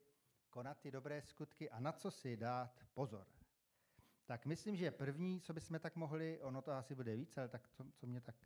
konat 0.50 0.80
ty 0.80 0.90
dobré 0.90 1.22
skutky 1.22 1.70
a 1.70 1.80
na 1.80 1.92
co 1.92 2.10
si 2.10 2.36
dát 2.36 2.80
pozor. 2.94 3.26
Tak 4.26 4.46
myslím, 4.46 4.76
že 4.76 4.90
první, 4.90 5.40
co 5.40 5.54
bychom 5.54 5.78
tak 5.78 5.96
mohli, 5.96 6.42
ono 6.42 6.62
to 6.62 6.72
asi 6.72 6.94
bude 6.94 7.16
víc, 7.16 7.38
ale 7.38 7.48
tak 7.48 7.68
co, 7.68 7.84
co 7.94 8.06
mě 8.06 8.20
tak, 8.20 8.36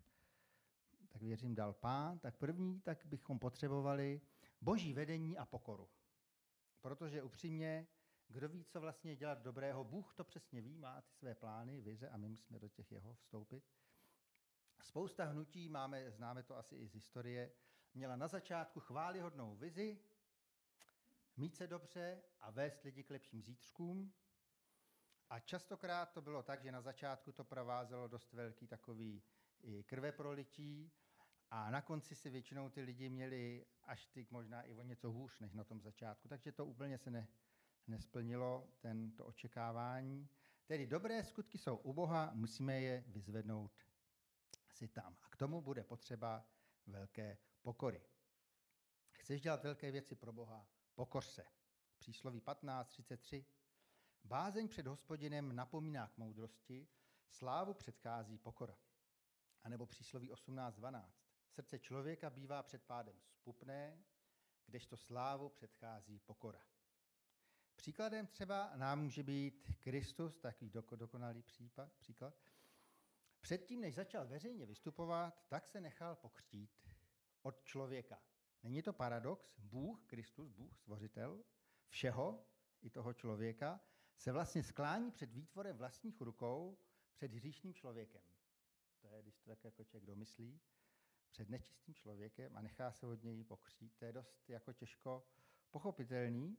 tak 1.09 1.23
věřím 1.23 1.55
dal 1.55 1.73
pán, 1.73 2.19
tak 2.19 2.37
první, 2.37 2.81
tak 2.81 3.07
bychom 3.07 3.38
potřebovali 3.38 4.21
boží 4.61 4.95
vedení 4.95 5.38
a 5.38 5.47
pokoru. 5.47 5.91
Protože 6.81 7.23
upřímně, 7.23 7.87
kdo 8.29 8.49
ví, 8.49 8.65
co 8.65 8.81
vlastně 8.81 9.17
dělat 9.17 9.38
dobrého, 9.43 9.85
Bůh 9.85 10.15
to 10.15 10.25
přesně 10.25 10.61
ví, 10.61 10.79
má 10.79 11.00
ty 11.00 11.12
své 11.12 11.35
plány, 11.35 11.81
vize 11.81 12.09
a 12.09 12.17
my 12.17 12.29
musíme 12.29 12.59
do 12.59 12.69
těch 12.69 12.93
jeho 12.93 13.15
vstoupit. 13.15 13.65
Spousta 14.83 15.25
hnutí, 15.25 15.69
máme, 15.69 16.11
známe 16.11 16.43
to 16.43 16.57
asi 16.57 16.77
i 16.77 16.87
z 16.87 16.95
historie, 16.95 17.53
měla 17.95 18.17
na 18.17 18.29
začátku 18.29 18.81
chválihodnou 18.81 19.57
vizi, 19.57 20.00
mít 21.37 21.57
se 21.57 21.67
dobře 21.67 22.23
a 22.41 22.50
vést 22.50 22.83
lidi 22.83 23.05
k 23.05 23.11
lepším 23.11 23.43
zítřkům. 23.43 24.12
A 25.31 25.41
častokrát 25.41 26.12
to 26.12 26.23
bylo 26.23 26.43
tak, 26.43 26.62
že 26.62 26.73
na 26.73 26.81
začátku 26.81 27.33
to 27.33 27.45
provázelo 27.45 28.09
dost 28.09 28.33
velký 28.33 28.67
takový 28.67 29.23
i 29.62 29.83
krve 29.83 30.12
prolití 30.12 30.93
a 31.50 31.71
na 31.71 31.83
konci 31.83 32.14
si 32.14 32.31
většinou 32.31 32.69
ty 32.69 32.83
lidi 32.83 33.09
měli 33.09 33.67
až 33.83 34.07
ty 34.07 34.26
možná 34.31 34.62
i 34.62 34.75
o 34.75 34.83
něco 34.83 35.11
hůř 35.11 35.40
než 35.40 35.55
na 35.55 35.64
tom 35.64 35.81
začátku, 35.81 36.28
takže 36.28 36.52
to 36.52 36.67
úplně 36.67 36.99
se 36.99 37.11
ne, 37.11 37.28
nesplnilo 37.87 38.69
ten, 38.81 39.12
to 39.12 39.25
očekávání. 39.25 40.28
Tedy 40.67 40.87
dobré 40.87 41.25
skutky 41.25 41.59
jsou 41.59 41.76
u 41.76 41.93
Boha, 41.93 42.31
musíme 42.35 42.81
je 42.81 43.05
vyzvednout 43.07 43.73
si 44.71 44.88
tam. 44.88 45.17
A 45.23 45.28
k 45.28 45.37
tomu 45.37 45.62
bude 45.62 45.85
potřeba 45.85 46.47
velké 46.87 47.38
pokory. 47.62 48.02
Chceš 49.11 49.40
dělat 49.40 49.62
velké 49.62 49.90
věci 49.90 50.14
pro 50.14 50.33
Boha? 50.33 50.67
Pokoř 50.95 51.26
se. 51.26 51.45
Přísloví 51.99 52.40
15.33. 52.40 53.45
Bázeň 54.25 54.69
před 54.69 54.87
hospodinem 54.87 55.57
napomíná 55.57 56.09
k 56.09 56.17
moudrosti, 56.17 56.88
slávu 57.28 57.75
předchází 57.75 58.38
pokora. 58.38 58.78
A 59.62 59.69
nebo 59.69 59.87
přísloví 59.87 60.33
18.12. 60.33 61.27
Srdce 61.59 61.79
člověka 61.79 62.31
bývá 62.31 62.62
před 62.62 62.83
pádem 62.83 63.17
spupné, 63.21 64.05
kdežto 64.67 64.97
slávu 64.97 65.49
předchází 65.49 66.19
pokora. 66.19 66.62
Příkladem 67.77 68.27
třeba 68.27 68.77
nám 68.77 69.03
může 69.03 69.23
být 69.23 69.71
Kristus, 69.81 70.38
takový 70.38 70.71
dokonalý 70.97 71.43
případ, 71.43 71.93
příklad. 71.93 72.35
Předtím, 73.41 73.81
než 73.81 73.95
začal 73.95 74.27
veřejně 74.27 74.67
vystupovat, 74.67 75.47
tak 75.49 75.67
se 75.67 75.81
nechal 75.81 76.17
pokřtít 76.17 76.88
od 77.43 77.65
člověka. 77.65 78.23
Není 78.62 78.83
to 78.83 78.93
paradox? 78.93 79.59
Bůh, 79.59 80.05
Kristus, 80.07 80.50
Bůh, 80.50 80.77
stvořitel 80.77 81.45
všeho, 81.88 82.47
i 82.83 82.91
toho 82.91 83.12
člověka, 83.15 83.81
se 84.17 84.33
vlastně 84.33 84.62
sklání 84.62 85.11
před 85.11 85.33
výtvorem 85.33 85.77
vlastních 85.77 86.21
rukou 86.21 86.79
před 87.12 87.33
hříšným 87.33 87.75
člověkem. 87.75 88.23
To 89.00 89.09
je, 89.09 89.23
když 89.23 89.37
to 89.37 89.47
tak 89.47 89.65
jako 89.65 89.85
člověk 89.85 90.07
domyslí, 90.07 90.61
před 91.38 91.50
nečistým 91.50 91.95
člověkem 91.95 92.57
a 92.57 92.61
nechá 92.61 92.92
se 92.92 93.07
od 93.07 93.23
něj 93.23 93.45
pokřtít. 93.45 93.97
To 93.99 94.04
je 94.04 94.12
dost 94.12 94.50
jako 94.50 94.73
těžko 94.73 95.26
pochopitelný, 95.71 96.57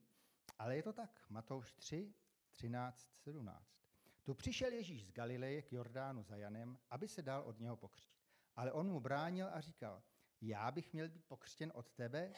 ale 0.60 0.76
je 0.76 0.84
to 0.84 0.94
tak. 0.94 1.26
Matouš 1.30 1.74
3, 1.74 2.14
13, 2.50 3.12
17. 3.16 3.78
Tu 4.24 4.34
přišel 4.34 4.74
Ježíš 4.74 5.06
z 5.06 5.12
Galileje 5.12 5.62
k 5.62 5.72
Jordánu 5.72 6.24
za 6.24 6.36
Janem, 6.36 6.80
aby 6.90 7.08
se 7.08 7.22
dal 7.22 7.44
od 7.44 7.60
něho 7.60 7.78
pokřtít. 7.78 8.20
Ale 8.56 8.72
on 8.72 8.88
mu 8.88 9.00
bránil 9.00 9.48
a 9.52 9.62
říkal, 9.62 10.04
já 10.42 10.72
bych 10.72 10.94
měl 10.94 11.10
být 11.10 11.26
pokřtěn 11.26 11.72
od 11.76 11.92
tebe, 11.92 12.34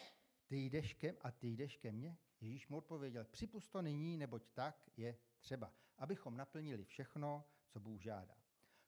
ty 0.46 0.66
jdeš 0.66 0.94
ke 0.94 1.12
a 1.22 1.32
ty 1.32 1.48
jdeš 1.48 1.78
ke 1.78 1.92
mně? 1.92 2.18
Ježíš 2.40 2.68
mu 2.68 2.78
odpověděl, 2.78 3.26
připust 3.26 3.72
to 3.72 3.82
nyní, 3.82 4.18
neboť 4.18 4.50
tak 4.54 4.90
je 4.98 5.18
třeba, 5.40 5.74
abychom 5.98 6.38
naplnili 6.38 6.86
všechno, 6.86 7.46
co 7.68 7.80
Bůh 7.80 8.02
žádá. 8.02 8.36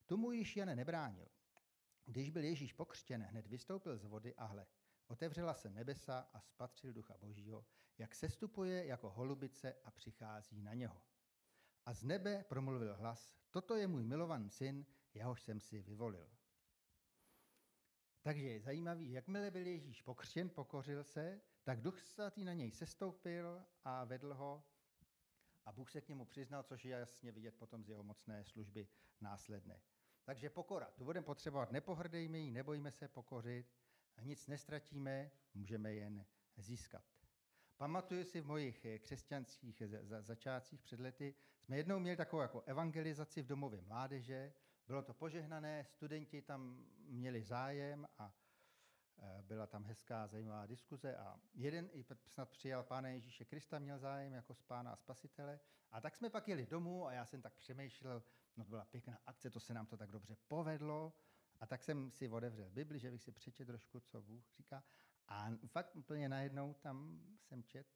Tomu 0.05 0.31
již 0.31 0.57
Jan 0.57 0.75
nebránil. 0.75 1.27
Když 2.05 2.29
byl 2.29 2.43
Ježíš 2.43 2.73
pokřtěn, 2.73 3.21
hned 3.21 3.47
vystoupil 3.47 3.97
z 3.97 4.05
vody 4.05 4.35
a 4.35 4.45
hle, 4.45 4.67
otevřela 5.07 5.53
se 5.53 5.69
nebesa 5.69 6.29
a 6.33 6.41
spatřil 6.41 6.93
ducha 6.93 7.17
božího, 7.17 7.65
jak 7.97 8.15
sestupuje 8.15 8.85
jako 8.85 9.09
holubice 9.09 9.73
a 9.83 9.91
přichází 9.91 10.61
na 10.61 10.73
něho. 10.73 11.01
A 11.85 11.93
z 11.93 12.03
nebe 12.03 12.45
promluvil 12.49 12.95
hlas, 12.95 13.35
toto 13.49 13.75
je 13.75 13.87
můj 13.87 14.03
milovaný 14.03 14.49
syn, 14.49 14.85
jehož 15.13 15.43
jsem 15.43 15.59
si 15.59 15.81
vyvolil. 15.81 16.29
Takže 18.21 18.49
je 18.49 18.61
zajímavý, 18.61 19.11
jakmile 19.11 19.51
byl 19.51 19.67
Ježíš 19.67 20.01
pokřtěn, 20.01 20.49
pokořil 20.49 21.03
se, 21.03 21.41
tak 21.63 21.81
duch 21.81 22.01
svatý 22.01 22.43
na 22.43 22.53
něj 22.53 22.71
sestoupil 22.71 23.65
a 23.83 24.03
vedl 24.03 24.33
ho 24.33 24.63
a 25.65 25.71
Bůh 25.71 25.91
se 25.91 26.01
k 26.01 26.09
němu 26.09 26.25
přiznal, 26.25 26.63
což 26.63 26.85
je 26.85 26.91
jasně 26.91 27.31
vidět 27.31 27.55
potom 27.55 27.83
z 27.83 27.89
jeho 27.89 28.03
mocné 28.03 28.43
služby 28.43 28.87
následné. 29.21 29.81
Takže 30.23 30.49
pokora. 30.49 30.91
Tu 30.95 31.03
budeme 31.03 31.25
potřebovat. 31.25 31.71
Nepohrdejme 31.71 32.37
ji, 32.37 32.51
nebojíme 32.51 32.91
se 32.91 33.07
pokořit. 33.07 33.67
Nic 34.21 34.47
nestratíme, 34.47 35.31
můžeme 35.53 35.93
jen 35.93 36.25
získat. 36.57 37.03
Pamatuju 37.77 38.23
si 38.23 38.41
v 38.41 38.45
mojich 38.45 38.85
křesťanských 38.99 39.83
začátcích 40.19 40.81
před 40.81 40.99
lety, 40.99 41.35
jsme 41.61 41.77
jednou 41.77 41.99
měli 41.99 42.17
takovou 42.17 42.41
jako 42.41 42.61
evangelizaci 42.61 43.41
v 43.41 43.47
domově 43.47 43.81
mládeže. 43.81 44.53
Bylo 44.87 45.01
to 45.01 45.13
požehnané, 45.13 45.85
studenti 45.85 46.41
tam 46.41 46.85
měli 46.97 47.43
zájem 47.43 48.07
a 48.17 48.35
e, 49.19 49.43
byla 49.43 49.67
tam 49.67 49.85
hezká, 49.85 50.27
zajímavá 50.27 50.65
diskuze 50.65 51.15
a 51.17 51.39
jeden 51.53 51.89
i 51.93 52.03
snad 52.27 52.49
přijal 52.49 52.83
Pána 52.83 53.09
Ježíše 53.09 53.45
Krista, 53.45 53.79
měl 53.79 53.99
zájem 53.99 54.33
jako 54.33 54.53
z 54.53 54.61
Pána 54.61 54.91
a 54.91 54.95
Spasitele. 54.95 55.59
A 55.91 56.01
tak 56.01 56.15
jsme 56.15 56.29
pak 56.29 56.47
jeli 56.47 56.65
domů 56.65 57.07
a 57.07 57.13
já 57.13 57.25
jsem 57.25 57.41
tak 57.41 57.53
přemýšlel, 57.53 58.23
no 58.57 58.63
to 58.63 58.69
byla 58.69 58.85
pěkná 58.85 59.19
akce, 59.25 59.49
to 59.49 59.59
se 59.59 59.73
nám 59.73 59.85
to 59.85 59.97
tak 59.97 60.11
dobře 60.11 60.35
povedlo. 60.47 61.13
A 61.59 61.65
tak 61.65 61.83
jsem 61.83 62.11
si 62.11 62.29
otevřel 62.29 62.69
Bibli, 62.69 62.99
že 62.99 63.11
bych 63.11 63.21
si 63.21 63.31
přečetl 63.31 63.71
trošku, 63.71 63.99
co 63.99 64.21
Bůh 64.21 64.43
říká. 64.57 64.83
A 65.27 65.49
fakt 65.67 65.95
úplně 65.95 66.29
najednou 66.29 66.73
tam 66.73 67.21
jsem 67.39 67.63
čet 67.63 67.87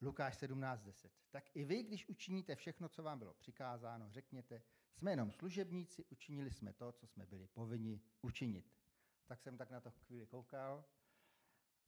Lukáš 0.00 0.42
17.10. 0.42 1.10
Tak 1.30 1.56
i 1.56 1.64
vy, 1.64 1.82
když 1.82 2.08
učiníte 2.08 2.54
všechno, 2.54 2.88
co 2.88 3.02
vám 3.02 3.18
bylo 3.18 3.34
přikázáno, 3.34 4.10
řekněte, 4.10 4.62
jsme 4.92 5.12
jenom 5.12 5.30
služebníci, 5.30 6.04
učinili 6.04 6.50
jsme 6.50 6.72
to, 6.72 6.92
co 6.92 7.06
jsme 7.06 7.26
byli 7.26 7.46
povinni 7.46 8.00
učinit. 8.22 8.72
Tak 9.26 9.40
jsem 9.40 9.56
tak 9.56 9.70
na 9.70 9.80
to 9.80 9.90
chvíli 9.90 10.26
koukal 10.26 10.84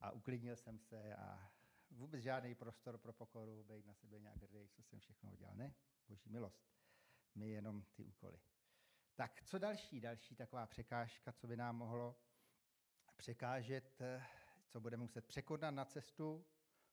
a 0.00 0.10
uklidnil 0.10 0.56
jsem 0.56 0.78
se 0.78 1.14
a 1.14 1.52
vůbec 1.90 2.22
žádný 2.22 2.54
prostor 2.54 2.98
pro 2.98 3.12
pokoru, 3.12 3.64
být 3.64 3.86
na 3.86 3.94
sebe 3.94 4.18
nějak 4.18 4.36
hrdý, 4.36 4.68
co 4.68 4.82
jsem 4.82 4.98
všechno 4.98 5.32
udělal. 5.32 5.54
Ne, 5.56 5.74
boží 6.08 6.30
milost. 6.30 6.73
My 7.34 7.48
jenom 7.48 7.82
ty 7.82 8.04
úkoly. 8.04 8.40
Tak 9.14 9.42
co 9.44 9.58
další? 9.58 10.00
Další 10.00 10.36
taková 10.36 10.66
překážka, 10.66 11.32
co 11.32 11.46
by 11.46 11.56
nám 11.56 11.76
mohlo 11.76 12.20
překážet, 13.16 13.98
co 14.66 14.80
budeme 14.80 15.02
muset 15.02 15.26
překonat 15.26 15.70
na 15.70 15.84
cestu? 15.84 16.46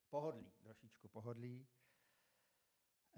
Pohodlí, 0.10 0.51
trošičku 0.51 1.07
pohodlí. 1.07 1.67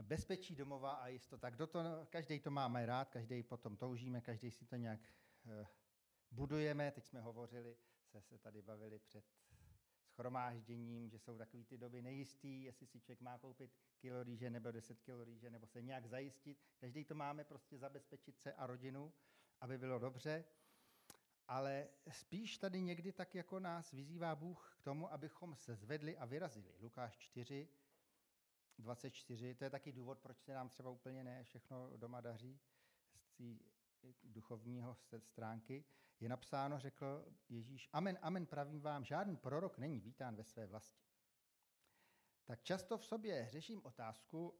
Bezpečí 0.02 0.56
domova 0.56 0.92
a 0.92 1.08
jistota. 1.08 1.50
Kdo 1.50 1.68
to, 1.68 1.80
každý 2.10 2.40
to 2.40 2.52
máme 2.52 2.86
rád, 2.86 3.10
každý 3.10 3.44
potom 3.44 3.78
toužíme, 3.78 4.22
každý 4.22 4.52
si 4.52 4.66
to 4.66 4.76
nějak 4.76 5.00
uh, 5.46 5.68
budujeme. 6.32 6.92
Teď 6.92 7.06
jsme 7.06 7.22
hovořili, 7.22 7.78
se, 8.04 8.22
se 8.22 8.38
tady 8.38 8.62
bavili 8.62 9.00
před 9.00 9.26
schromážděním, 10.14 11.10
že 11.10 11.20
jsou 11.20 11.38
takové 11.38 11.64
ty 11.64 11.78
doby 11.78 12.02
nejistý, 12.02 12.64
jestli 12.64 12.88
si 12.88 13.00
člověk 13.00 13.22
má 13.22 13.38
koupit 13.38 13.72
kilo 13.98 14.24
rýže 14.24 14.50
nebo 14.50 14.72
10 14.72 15.02
kilo 15.02 15.24
rýže, 15.24 15.50
nebo 15.50 15.68
se 15.68 15.82
nějak 15.82 16.06
zajistit. 16.06 16.58
Každý 16.78 17.06
to 17.06 17.16
máme 17.16 17.44
prostě 17.44 17.78
zabezpečit 17.78 18.40
se 18.40 18.54
a 18.54 18.68
rodinu, 18.68 19.14
aby 19.62 19.78
bylo 19.78 20.00
dobře. 20.00 20.46
Ale 21.48 21.88
spíš 22.10 22.58
tady 22.58 22.82
někdy 22.82 23.12
tak 23.12 23.36
jako 23.36 23.60
nás 23.60 23.92
vyzývá 23.92 24.36
Bůh 24.36 24.78
k 24.80 24.84
tomu, 24.84 25.12
abychom 25.12 25.56
se 25.56 25.76
zvedli 25.76 26.18
a 26.18 26.26
vyrazili. 26.26 26.76
Lukáš 26.80 27.18
4, 27.18 27.68
24, 28.80 29.56
to 29.56 29.64
je 29.64 29.70
taky 29.70 29.92
důvod, 29.92 30.20
proč 30.20 30.40
se 30.40 30.54
nám 30.54 30.70
třeba 30.70 30.90
úplně 30.90 31.24
ne 31.24 31.44
všechno 31.44 31.98
doma 31.98 32.22
daří 32.22 32.60
z 33.16 33.32
té 33.34 33.44
duchovního 34.24 34.98
stránky. 35.20 35.86
Je 36.24 36.30
napsáno, 36.30 36.80
řekl 36.80 37.26
Ježíš, 37.50 37.90
amen, 37.94 38.20
amen, 38.22 38.46
pravím 38.46 38.82
vám, 38.82 39.06
žádný 39.06 39.38
prorok 39.38 39.78
není 39.78 40.00
vítán 40.00 40.36
ve 40.36 40.44
své 40.44 40.66
vlasti. 40.66 41.04
Tak 42.46 42.64
často 42.64 42.98
v 42.98 43.06
sobě 43.06 43.48
řeším 43.50 43.86
otázku, 43.86 44.60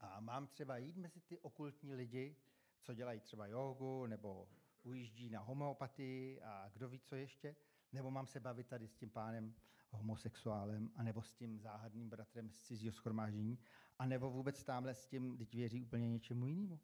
a 0.00 0.20
mám 0.20 0.46
třeba 0.46 0.76
jít 0.76 0.96
mezi 0.96 1.20
ty 1.20 1.38
okultní 1.38 1.94
lidi, 1.94 2.36
co 2.80 2.94
dělají 2.94 3.20
třeba 3.20 3.46
jogu, 3.46 4.06
nebo 4.06 4.48
ujíždí 4.82 5.30
na 5.30 5.40
homeopatii 5.40 6.42
a 6.42 6.68
kdo 6.72 6.88
ví, 6.88 7.00
co 7.00 7.16
ještě, 7.16 7.56
nebo 7.92 8.10
mám 8.10 8.26
se 8.26 8.40
bavit 8.40 8.66
tady 8.66 8.88
s 8.88 8.96
tím 8.96 9.10
pánem 9.10 9.54
homosexuálem, 9.90 10.90
anebo 10.96 11.22
s 11.22 11.32
tím 11.32 11.60
záhadným 11.60 12.10
bratrem 12.10 12.50
z 12.50 12.62
cizího 12.62 12.92
schromáždění, 12.92 13.58
anebo 13.98 14.30
vůbec 14.30 14.64
tamhle 14.64 14.94
s 14.94 15.06
tím, 15.06 15.36
teď 15.36 15.54
věří 15.54 15.82
úplně 15.82 16.08
něčemu 16.08 16.46
jinému. 16.46 16.80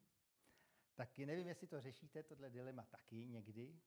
Taky 0.95 1.26
nevím, 1.26 1.49
jestli 1.49 1.67
to 1.67 1.81
řešíte, 1.81 2.23
tohle 2.23 2.50
dilema 2.50 2.83
taky 2.83 3.26
někdy, 3.26 3.81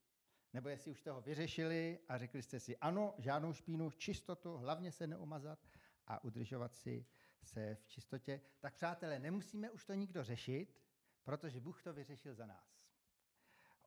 nebo 0.53 0.69
jestli 0.69 0.91
už 0.91 1.01
toho 1.01 1.21
vyřešili 1.21 1.99
a 2.07 2.17
řekli 2.17 2.41
jste 2.41 2.59
si, 2.59 2.77
ano, 2.77 3.15
žádnou 3.17 3.53
špínu, 3.53 3.91
čistotu, 3.91 4.57
hlavně 4.57 4.91
se 4.91 5.07
neumazat 5.07 5.59
a 6.07 6.23
udržovat 6.23 6.75
si 6.75 7.05
se 7.43 7.75
v 7.75 7.87
čistotě. 7.87 8.41
Tak 8.59 8.75
přátelé, 8.75 9.19
nemusíme 9.19 9.71
už 9.71 9.85
to 9.85 9.93
nikdo 9.93 10.23
řešit, 10.23 10.81
protože 11.23 11.59
Bůh 11.59 11.83
to 11.83 11.93
vyřešil 11.93 12.35
za 12.35 12.45
nás. 12.45 12.83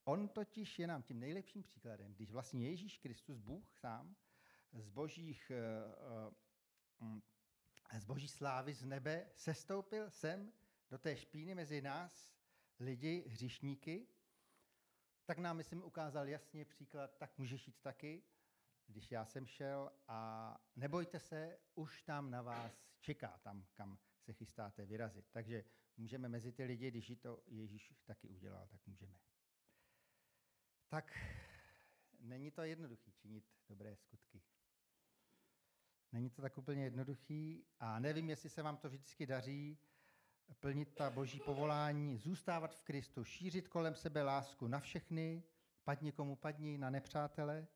On 0.05 0.29
totiž 0.29 0.79
je 0.79 0.87
nám 0.87 1.03
tím 1.03 1.21
nejlepším 1.21 1.63
příkladem, 1.63 2.15
když 2.15 2.31
vlastně 2.31 2.71
Ježíš 2.71 2.99
Kristus, 2.99 3.41
Bůh 3.41 3.75
sám, 3.75 4.17
z 4.73 4.89
božích, 4.89 5.51
eh, 5.51 5.63
eh, 7.93 8.01
z 8.01 8.05
boží 8.05 8.29
slávy 8.29 8.75
z 8.75 8.85
nebe 8.85 9.31
sestoupil 9.35 10.11
sem 10.11 10.53
do 10.91 10.99
té 10.99 11.17
špíny 11.17 11.55
mezi 11.55 11.83
nás, 11.83 12.37
lidi, 12.81 13.25
hřišníky, 13.29 14.07
tak 15.27 15.39
nám, 15.39 15.57
myslím, 15.57 15.85
ukázal 15.85 16.29
jasně 16.29 16.65
příklad, 16.65 17.17
tak 17.19 17.39
můžeš 17.39 17.67
jít 17.67 17.81
taky, 17.81 18.23
když 18.87 19.11
já 19.11 19.25
jsem 19.25 19.47
šel 19.47 19.93
a 20.09 20.61
nebojte 20.77 21.21
se, 21.21 21.59
už 21.75 22.03
tam 22.03 22.31
na 22.31 22.43
vás 22.43 22.87
čeká, 23.01 23.39
tam, 23.43 23.67
kam 23.75 23.99
se 24.21 24.33
chystáte 24.33 24.87
vyrazit. 24.87 25.27
Takže 25.31 25.65
můžeme 25.97 26.29
mezi 26.29 26.53
ty 26.53 26.65
lidi, 26.65 26.91
když 26.91 27.13
to 27.21 27.43
Ježíš 27.47 27.95
taky 28.05 28.29
udělal, 28.29 28.67
tak 28.67 28.87
můžeme. 28.87 29.19
Tak 30.89 31.19
není 32.21 32.51
to 32.51 32.63
jednoduchý 32.63 33.13
činit 33.13 33.45
dobré 33.69 33.97
skutky. 33.97 34.43
Není 36.13 36.31
to 36.31 36.43
tak 36.43 36.59
úplně 36.59 36.85
jednoduchý 36.85 37.67
a 37.81 37.99
nevím, 37.99 38.31
jestli 38.31 38.51
se 38.51 38.63
vám 38.63 38.77
to 38.77 38.89
vždycky 38.89 39.27
daří 39.27 39.79
plnit 40.55 40.95
ta 40.95 41.11
boží 41.11 41.41
povolání, 41.41 42.19
zůstávat 42.19 42.75
v 42.75 42.83
Kristu, 42.83 43.25
šířit 43.25 43.69
kolem 43.69 43.95
sebe 43.95 44.23
lásku 44.23 44.67
na 44.67 44.81
všechny, 44.81 45.43
padni 45.85 46.13
komu 46.13 46.37
padni, 46.37 46.79
na 46.79 46.91
nepřátele, 46.91 47.67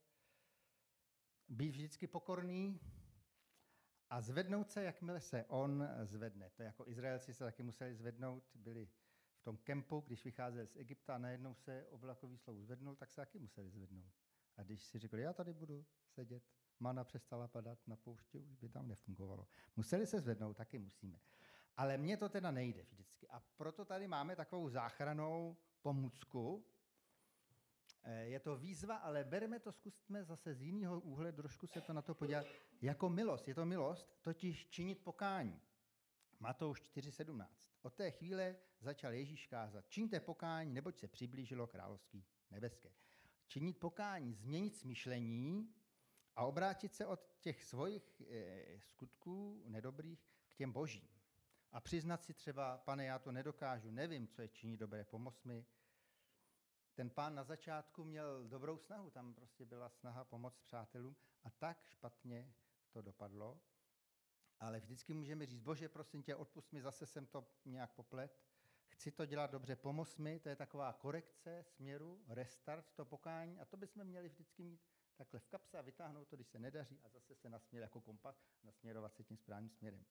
být 1.49 1.71
vždycky 1.71 2.07
pokorný 2.07 2.81
a 4.11 4.21
zvednout 4.21 4.71
se, 4.71 4.83
jakmile 4.83 5.21
se 5.21 5.45
on 5.49 5.89
zvedne. 6.03 6.51
To 6.51 6.63
jako 6.63 6.89
Izraelci 6.89 7.35
se 7.35 7.45
taky 7.45 7.63
museli 7.63 7.95
zvednout, 7.95 8.51
byli 8.55 8.89
v 9.35 9.43
tom 9.43 9.57
kempu, 9.57 10.01
když 10.07 10.25
vycházeli 10.25 10.67
z 10.67 10.77
Egypta 10.77 11.15
a 11.15 11.19
najednou 11.19 11.55
se 11.55 11.87
oblakový 11.91 12.39
slou 12.39 12.61
zvednul, 12.61 12.97
tak 12.97 13.11
se 13.11 13.17
taky 13.17 13.39
museli 13.39 13.71
zvednout. 13.71 14.13
A 14.57 14.63
když 14.63 14.85
si 14.85 14.99
řekli, 14.99 15.23
já 15.23 15.33
tady 15.33 15.53
budu 15.53 15.87
sedět, 16.09 16.43
mana 16.81 17.05
přestala 17.05 17.49
padat 17.49 17.79
na 17.87 17.97
poušti, 17.97 18.43
už 18.43 18.57
by 18.57 18.69
tam 18.69 18.89
nefungovalo. 18.89 19.49
Museli 19.77 20.07
se 20.07 20.21
zvednout, 20.21 20.57
taky 20.57 20.79
musíme. 20.79 21.21
Ale 21.77 21.99
mně 21.99 22.17
to 22.17 22.29
teda 22.29 22.51
nejde 22.51 22.83
vždycky. 22.83 23.29
A 23.29 23.43
proto 23.57 23.85
tady 23.85 24.09
máme 24.09 24.37
takovou 24.37 24.69
záchranou 24.69 25.57
pomůcku. 25.83 26.65
Eh, 28.03 28.25
je 28.25 28.41
to 28.41 28.57
výzva, 28.57 28.97
ale 28.97 29.25
bereme 29.25 29.59
to, 29.59 29.73
zkusme 29.73 30.25
zase 30.25 30.55
z 30.55 30.63
jiného 30.63 31.01
úhle 31.01 31.33
trošku 31.33 31.67
se 31.67 31.81
to 31.81 31.93
na 31.93 32.03
to 32.03 32.15
podívat. 32.15 32.47
Jako 32.83 33.09
milost. 33.09 33.49
Je 33.49 33.55
to 33.55 33.67
milost, 33.67 34.19
totiž 34.23 34.67
činit 34.67 35.05
pokání. 35.05 35.61
Matouš 36.41 36.81
4.17. 36.83 37.47
Od 37.83 37.95
té 37.95 38.11
chvíle 38.11 38.57
začal 38.81 39.13
Ježíš 39.13 39.47
kázat. 39.47 39.85
Čiňte 39.89 40.21
pokání, 40.21 40.73
neboť 40.73 40.99
se 40.99 41.09
přiblížilo 41.09 41.67
království 41.67 42.25
nebeské. 42.51 42.91
Činit 43.47 43.79
pokání, 43.79 44.35
změnit 44.35 44.77
smýšlení 44.77 45.75
a 46.37 46.45
obrátit 46.45 46.95
se 46.95 47.07
od 47.07 47.21
těch 47.41 47.65
svojich 47.65 48.21
e, 48.21 48.81
skutků 48.81 49.63
nedobrých 49.67 50.21
k 50.49 50.55
těm 50.55 50.73
božím. 50.73 51.09
A 51.73 51.81
přiznat 51.81 52.25
si 52.25 52.35
třeba, 52.35 52.79
pane, 52.79 53.05
já 53.05 53.19
to 53.19 53.33
nedokážu, 53.33 53.91
nevím, 53.91 54.29
co 54.29 54.43
je 54.43 54.49
činit 54.49 54.77
dobré, 54.77 55.05
pomoz 55.05 55.45
mi. 55.45 55.67
Ten 56.95 57.11
pán 57.11 57.35
na 57.35 57.45
začátku 57.45 58.05
měl 58.05 58.49
dobrou 58.49 58.79
snahu, 58.79 59.11
tam 59.11 59.35
prostě 59.35 59.65
byla 59.65 59.89
snaha 59.89 60.25
pomoct 60.25 60.61
přátelům 60.61 61.17
a 61.43 61.51
tak 61.51 61.85
špatně 61.87 62.55
to 62.91 63.03
dopadlo. 63.03 63.61
Ale 64.59 64.81
vždycky 64.81 65.15
můžeme 65.15 65.47
říct, 65.47 65.61
bože, 65.61 65.89
prosím 65.89 66.23
tě, 66.23 66.37
odpust 66.37 66.73
mi, 66.73 66.83
zase 66.83 67.07
jsem 67.07 67.27
to 67.27 67.47
nějak 67.65 67.93
poplet. 67.93 68.41
Chci 68.89 69.11
to 69.11 69.27
dělat 69.27 69.51
dobře, 69.51 69.77
pomoz 69.77 70.17
mi, 70.17 70.41
to 70.41 70.49
je 70.49 70.57
taková 70.57 70.93
korekce 70.93 71.63
směru, 71.63 72.25
restart, 72.29 72.93
to 72.95 73.05
pokání 73.05 73.61
a 73.61 73.65
to 73.65 73.77
bychom 73.77 74.05
měli 74.05 74.29
vždycky 74.29 74.63
mít 74.63 74.81
takhle 75.17 75.41
v 75.41 75.47
kapse 75.47 75.79
a 75.79 75.83
vytáhnout 75.83 76.29
to, 76.29 76.37
když 76.37 76.49
se 76.49 76.59
nedaří 76.59 77.01
a 77.03 77.09
zase 77.09 77.35
se 77.35 77.49
nasměr 77.49 77.83
jako 77.83 78.01
kompas, 78.01 78.45
nasměrovat 78.63 79.15
se 79.15 79.25
tím 79.25 79.37
správným 79.37 79.71
směrem. 79.71 80.05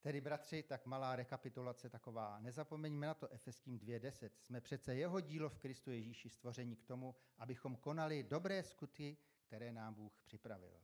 Tedy, 0.00 0.20
bratři, 0.20 0.62
tak 0.62 0.86
malá 0.86 1.16
rekapitulace 1.16 1.90
taková. 1.90 2.40
Nezapomeňme 2.40 3.06
na 3.06 3.14
to 3.14 3.28
Efeským 3.28 3.78
2.10. 3.78 4.30
Jsme 4.36 4.60
přece 4.60 4.94
jeho 4.94 5.20
dílo 5.20 5.48
v 5.48 5.58
Kristu 5.58 5.90
Ježíši 5.90 6.28
stvoření 6.28 6.76
k 6.76 6.84
tomu, 6.84 7.14
abychom 7.38 7.76
konali 7.76 8.22
dobré 8.22 8.62
skutky, 8.62 9.16
které 9.46 9.72
nám 9.72 9.94
Bůh 9.94 10.20
připravil. 10.24 10.80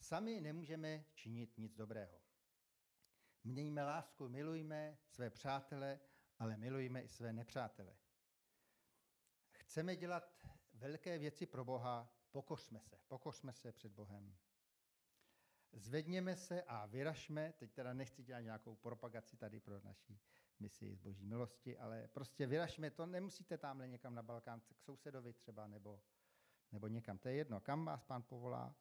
Sami 0.00 0.40
nemůžeme 0.40 1.04
činit 1.14 1.58
nic 1.58 1.74
dobrého. 1.74 2.20
Mějme 3.44 3.84
lásku, 3.84 4.28
milujme 4.28 4.98
své 5.06 5.30
přátele, 5.30 6.00
ale 6.38 6.56
milujme 6.56 7.02
i 7.02 7.08
své 7.08 7.32
nepřátele. 7.32 7.96
Chceme 9.50 9.96
dělat 9.96 10.46
velké 10.74 11.18
věci 11.18 11.46
pro 11.46 11.64
Boha, 11.64 12.14
pokořme 12.30 12.80
se, 12.80 12.98
pokořme 13.08 13.52
se 13.52 13.72
před 13.72 13.92
Bohem. 13.92 14.36
Zvedněme 15.76 16.36
se 16.36 16.62
a 16.62 16.86
vyražme, 16.86 17.52
teď 17.52 17.72
teda 17.72 17.92
nechci 17.92 18.22
dělat 18.22 18.40
nějakou 18.40 18.74
propagaci 18.74 19.36
tady 19.36 19.60
pro 19.60 19.80
naší 19.80 20.20
misi 20.60 20.94
z 20.94 20.98
boží 20.98 21.26
milosti, 21.26 21.78
ale 21.78 22.08
prostě 22.08 22.46
vyražme 22.46 22.90
to, 22.90 23.06
nemusíte 23.06 23.58
tamhle 23.58 23.88
někam 23.88 24.14
na 24.14 24.22
Balkán, 24.22 24.60
k 24.60 24.80
sousedovi 24.80 25.32
třeba, 25.32 25.66
nebo, 25.66 26.00
nebo 26.72 26.86
někam, 26.86 27.18
to 27.18 27.28
je 27.28 27.34
jedno, 27.34 27.60
kam 27.60 27.84
vás 27.84 28.04
pán 28.04 28.22
povolá. 28.22 28.76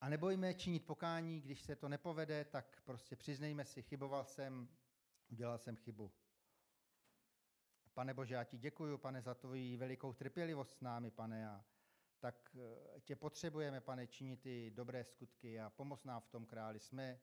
A 0.00 0.08
nebojme 0.08 0.54
činit 0.54 0.86
pokání, 0.86 1.40
když 1.40 1.62
se 1.62 1.76
to 1.76 1.88
nepovede, 1.88 2.44
tak 2.44 2.82
prostě 2.84 3.16
přiznejme 3.16 3.64
si, 3.64 3.82
chyboval 3.82 4.24
jsem, 4.24 4.68
udělal 5.28 5.58
jsem 5.58 5.76
chybu. 5.76 6.12
Pane 7.94 8.14
Bože, 8.14 8.34
já 8.34 8.44
ti 8.44 8.58
děkuji, 8.58 8.98
pane, 8.98 9.22
za 9.22 9.34
tvoji 9.34 9.76
velikou 9.76 10.12
trpělivost 10.12 10.70
s 10.70 10.80
námi, 10.80 11.10
pane, 11.10 11.48
a 11.48 11.64
tak 12.20 12.56
eh, 12.56 13.00
tě 13.00 13.16
potřebujeme, 13.16 13.80
pane, 13.80 14.06
činit 14.06 14.40
ty 14.40 14.70
dobré 14.70 15.04
skutky 15.04 15.60
a 15.60 15.70
pomoz 15.70 16.04
nám 16.04 16.20
v 16.20 16.28
tom 16.28 16.46
králi. 16.46 16.80
Jsme 16.80 17.20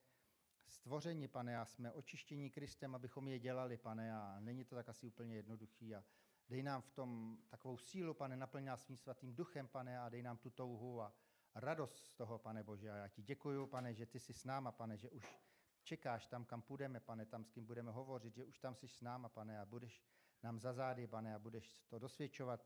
stvořeni, 0.68 1.28
pane, 1.28 1.58
a 1.58 1.66
jsme 1.66 1.92
očištění 1.92 2.50
Kristem, 2.50 2.96
abychom 2.96 3.28
je 3.28 3.40
dělali, 3.40 3.78
pane, 3.78 4.16
a 4.16 4.40
není 4.40 4.66
to 4.66 4.76
tak 4.76 4.90
asi 4.90 5.08
úplně 5.08 5.36
jednoduchý. 5.36 5.96
A 5.96 6.04
dej 6.50 6.64
nám 6.64 6.82
v 6.82 6.90
tom 6.90 7.38
takovou 7.50 7.78
sílu, 7.78 8.14
pane, 8.14 8.38
naplň 8.38 8.66
nás 8.66 8.84
svým 8.84 8.98
svatým 8.98 9.36
duchem, 9.36 9.68
pane, 9.68 10.00
a 10.00 10.10
dej 10.10 10.24
nám 10.24 10.38
tu 10.38 10.50
touhu 10.50 11.02
a 11.02 11.14
radost 11.56 11.98
z 11.98 12.14
toho, 12.16 12.40
pane 12.40 12.64
Bože. 12.64 12.92
A 12.92 12.96
já 12.96 13.08
ti 13.08 13.22
děkuji, 13.22 13.68
pane, 13.68 13.94
že 13.94 14.06
ty 14.06 14.20
jsi 14.20 14.34
s 14.34 14.46
náma, 14.46 14.72
pane, 14.72 14.98
že 14.98 15.10
už 15.10 15.40
čekáš 15.84 16.28
tam, 16.28 16.46
kam 16.46 16.62
půjdeme, 16.62 17.00
pane, 17.00 17.26
tam, 17.26 17.46
s 17.46 17.50
kým 17.50 17.66
budeme 17.66 17.92
hovořit, 17.92 18.36
že 18.36 18.46
už 18.46 18.60
tam 18.60 18.76
jsi 18.76 18.88
s 18.88 19.02
náma, 19.02 19.30
pane, 19.30 19.60
a 19.60 19.66
budeš 19.66 20.04
nám 20.44 20.60
za 20.60 20.74
zády, 20.74 21.08
pane, 21.08 21.36
a 21.36 21.40
budeš 21.40 21.84
to 21.88 22.00
dosvědčovat 22.00 22.66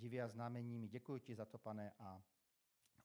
divy 0.00 0.22
a 0.22 0.28
znameními. 0.28 0.88
Děkuji 0.88 1.20
ti 1.20 1.34
za 1.34 1.44
to, 1.44 1.58
pane, 1.58 1.92
a 1.98 2.22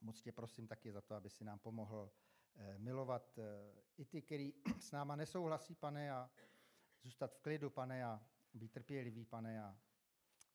moc 0.02 0.22
tě 0.22 0.32
prosím 0.32 0.68
taky 0.68 0.92
za 0.92 1.02
to, 1.02 1.16
aby 1.16 1.30
si 1.30 1.44
nám 1.44 1.60
pomohl 1.60 2.12
eh, 2.56 2.78
milovat 2.78 3.38
eh, 3.38 3.44
i 3.98 4.06
ty, 4.06 4.22
kteří 4.22 4.54
s 4.80 4.92
náma 4.92 5.16
nesouhlasí, 5.16 5.76
pane, 5.76 6.12
a 6.12 6.30
zůstat 7.02 7.34
v 7.34 7.40
klidu, 7.40 7.70
pane, 7.70 8.06
a 8.06 8.26
být 8.54 8.72
trpělivý, 8.72 9.26
pane, 9.26 9.64
a 9.64 9.78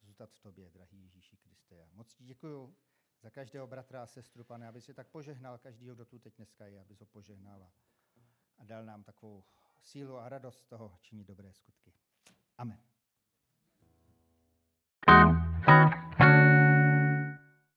zůstat 0.03 0.31
v 0.33 0.41
tobě, 0.41 0.71
drahý 0.71 1.03
Ježíši 1.03 1.37
Kriste. 1.37 1.83
A 1.83 1.89
moc 1.93 2.15
ti 2.15 2.25
děkuji 2.25 2.77
za 3.23 3.31
každého 3.31 3.67
bratra 3.67 4.03
a 4.03 4.07
sestru, 4.07 4.45
pane, 4.45 4.69
aby 4.69 4.81
si 4.81 4.95
tak 4.95 5.09
požehnal 5.09 5.59
každýho, 5.59 5.95
kdo 5.95 6.05
tu 6.05 6.19
teď 6.19 6.37
dneska 6.37 6.67
je, 6.67 6.81
aby 6.81 6.95
ho 6.95 7.07
požehnal 7.07 7.71
a 8.59 8.65
dal 8.65 8.85
nám 8.85 9.05
takovou 9.05 9.45
sílu 9.83 10.17
a 10.17 10.29
radost 10.29 10.59
z 10.59 10.67
toho 10.67 10.99
činit 11.01 11.27
dobré 11.27 11.53
skutky. 11.53 11.93
Amen. 12.59 12.90